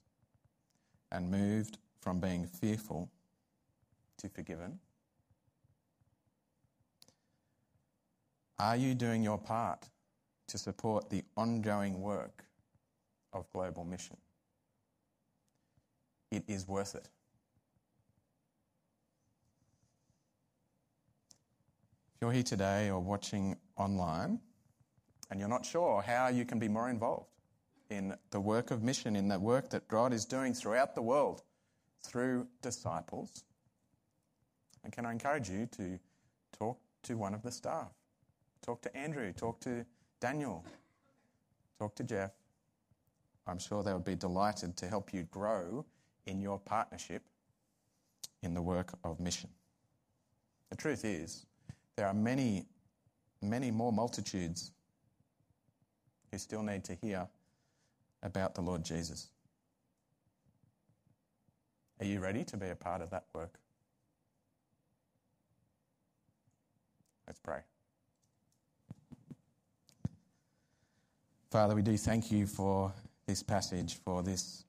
and 1.13 1.31
moved 1.31 1.77
from 2.01 2.21
being 2.21 2.47
fearful 2.47 3.11
to 4.17 4.29
forgiven? 4.31 4.79
Are 8.59 8.77
you 8.77 8.95
doing 8.95 9.23
your 9.23 9.37
part 9.37 9.87
to 10.49 10.59
support 10.59 11.09
the 11.11 11.23
ongoing 11.37 12.01
work 12.01 12.45
of 13.33 13.51
global 13.53 13.85
mission? 13.85 14.17
It 16.31 16.45
is 16.47 16.67
worth 16.69 16.95
it. 16.95 17.09
If 22.15 22.23
you're 22.23 22.33
here 22.33 22.43
today 22.43 22.91
or 22.91 23.01
watching 23.01 23.57
online 23.77 24.41
and 25.31 25.39
you're 25.39 25.49
not 25.49 25.65
sure 25.65 26.03
how 26.03 26.29
you 26.29 26.45
can 26.45 26.59
be 26.59 26.69
more 26.69 26.91
involved, 26.91 27.29
in 27.91 28.15
the 28.31 28.41
work 28.41 28.71
of 28.71 28.83
mission, 28.83 29.17
in 29.17 29.29
the 29.29 29.39
work 29.39 29.71
that 29.71 29.89
God 29.89 30.13
is 30.13 30.25
doing 30.25 30.53
throughout 30.53 30.95
the 30.95 31.03
world 31.03 31.43
through 32.03 32.47
disciples. 32.63 33.45
And 34.85 34.93
can 34.93 35.07
I 35.07 35.13
encourage 35.13 35.49
you 35.49 35.67
to 35.77 35.99
talk 36.59 36.79
to 37.05 37.17
one 37.17 37.35
of 37.35 37.43
the 37.43 37.51
staff? 37.51 37.89
Talk 38.63 38.83
to 38.83 38.97
Andrew, 38.97 39.33
talk 39.33 39.61
to 39.61 39.85
Daniel, 40.21 40.65
talk 41.79 41.95
to 41.97 42.05
Jeff. 42.05 42.33
I'm 43.47 43.59
sure 43.59 43.83
they 43.83 43.93
would 43.93 44.05
be 44.05 44.17
delighted 44.17 44.77
to 44.79 44.87
help 44.87 45.15
you 45.15 45.23
grow 45.25 45.85
in 46.27 46.41
your 46.41 46.59
partnership 46.59 47.23
in 48.43 48.53
the 48.53 48.63
work 48.63 48.93
of 49.05 49.21
mission. 49.21 49.49
The 50.71 50.77
truth 50.77 51.05
is, 51.05 51.47
there 51.97 52.07
are 52.07 52.15
many, 52.15 52.67
many 53.41 53.71
more 53.71 53.93
multitudes 53.93 54.73
who 56.31 56.39
still 56.39 56.63
need 56.63 56.85
to 56.85 56.95
hear 56.95 57.27
about 58.23 58.55
the 58.55 58.61
Lord 58.61 58.85
Jesus. 58.85 59.29
Are 62.01 62.07
you 62.07 62.21
ready 62.21 62.45
to 62.45 62.57
be 62.57 62.69
a 62.69 62.77
part 62.77 63.01
of 63.01 63.11
that 63.11 63.25
work? 63.33 63.59
Let's 67.27 67.41
pray. 67.41 67.61
Father, 71.51 71.75
we 71.75 71.81
do 71.81 71.97
thank 71.97 72.31
you 72.31 72.47
for 72.47 72.93
this 73.27 73.43
passage, 73.43 73.97
for 74.05 74.23
this 74.23 74.65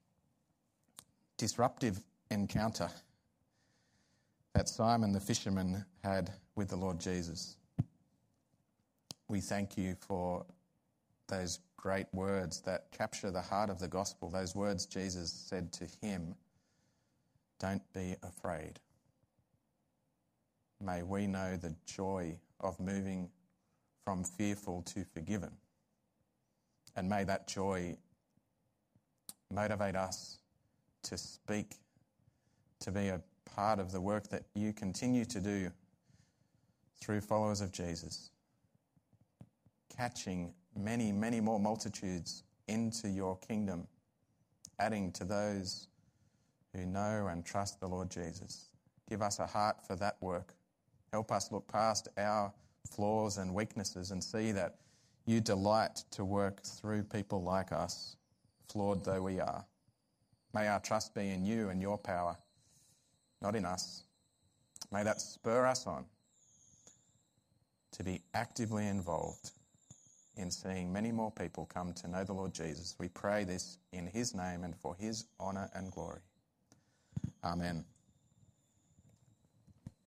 disruptive 1.37 1.99
encounter 2.31 2.89
that 4.53 4.69
Simon 4.69 5.11
the 5.11 5.19
fisherman 5.19 5.83
had 6.03 6.31
with 6.55 6.69
the 6.69 6.77
Lord 6.77 6.97
Jesus. 6.97 7.57
We 9.27 9.41
thank 9.41 9.77
you 9.77 9.95
for 9.99 10.45
those 11.27 11.59
great 11.75 12.07
words 12.13 12.61
that 12.61 12.91
capture 12.97 13.29
the 13.29 13.41
heart 13.41 13.69
of 13.69 13.79
the 13.79 13.89
gospel, 13.89 14.29
those 14.29 14.55
words 14.55 14.85
Jesus 14.85 15.31
said 15.31 15.73
to 15.73 15.85
him 16.01 16.33
Don't 17.59 17.83
be 17.93 18.15
afraid. 18.23 18.79
May 20.81 21.03
we 21.03 21.27
know 21.27 21.57
the 21.57 21.75
joy 21.85 22.39
of 22.61 22.79
moving 22.79 23.29
from 24.05 24.23
fearful 24.23 24.81
to 24.83 25.03
forgiven. 25.03 25.51
And 26.95 27.09
may 27.09 27.23
that 27.23 27.47
joy 27.47 27.97
motivate 29.51 29.95
us 29.95 30.39
to 31.03 31.17
speak, 31.17 31.75
to 32.81 32.91
be 32.91 33.07
a 33.07 33.21
part 33.45 33.79
of 33.79 33.91
the 33.91 34.01
work 34.01 34.29
that 34.29 34.43
you 34.55 34.73
continue 34.73 35.25
to 35.25 35.39
do 35.39 35.71
through 37.01 37.21
followers 37.21 37.61
of 37.61 37.71
Jesus, 37.71 38.31
catching 39.95 40.53
many, 40.77 41.11
many 41.11 41.39
more 41.39 41.59
multitudes 41.59 42.43
into 42.67 43.09
your 43.09 43.37
kingdom, 43.37 43.87
adding 44.79 45.11
to 45.13 45.23
those 45.23 45.87
who 46.73 46.85
know 46.85 47.27
and 47.31 47.45
trust 47.45 47.79
the 47.79 47.87
Lord 47.87 48.09
Jesus. 48.09 48.65
Give 49.09 49.21
us 49.21 49.39
a 49.39 49.47
heart 49.47 49.77
for 49.85 49.95
that 49.95 50.17
work. 50.21 50.53
Help 51.11 51.31
us 51.31 51.51
look 51.51 51.67
past 51.67 52.07
our 52.17 52.53
flaws 52.89 53.37
and 53.37 53.53
weaknesses 53.53 54.11
and 54.11 54.23
see 54.23 54.51
that 54.51 54.75
you 55.29 55.39
delight 55.39 56.03
to 56.09 56.25
work 56.25 56.63
through 56.63 57.03
people 57.03 57.43
like 57.43 57.71
us, 57.71 58.15
flawed 58.67 59.05
though 59.05 59.21
we 59.21 59.39
are. 59.39 59.63
May 60.55 60.67
our 60.67 60.79
trust 60.79 61.13
be 61.13 61.29
in 61.29 61.45
you 61.45 61.69
and 61.69 61.79
your 61.79 61.99
power, 61.99 62.35
not 63.39 63.55
in 63.55 63.63
us. 63.63 64.05
May 64.91 65.03
that 65.03 65.21
spur 65.21 65.67
us 65.67 65.85
on 65.85 66.05
to 67.91 68.03
be 68.03 68.23
actively 68.33 68.87
involved 68.87 69.51
in 70.35 70.49
seeing 70.49 70.91
many 70.91 71.11
more 71.11 71.31
people 71.31 71.67
come 71.71 71.93
to 71.93 72.07
know 72.07 72.23
the 72.23 72.33
Lord 72.33 72.53
Jesus. 72.53 72.95
We 72.97 73.09
pray 73.09 73.43
this 73.43 73.77
in 73.91 74.07
his 74.07 74.33
name 74.33 74.63
and 74.63 74.75
for 74.75 74.95
his 74.95 75.25
honour 75.39 75.69
and 75.75 75.91
glory. 75.91 76.21
Amen. 77.43 77.85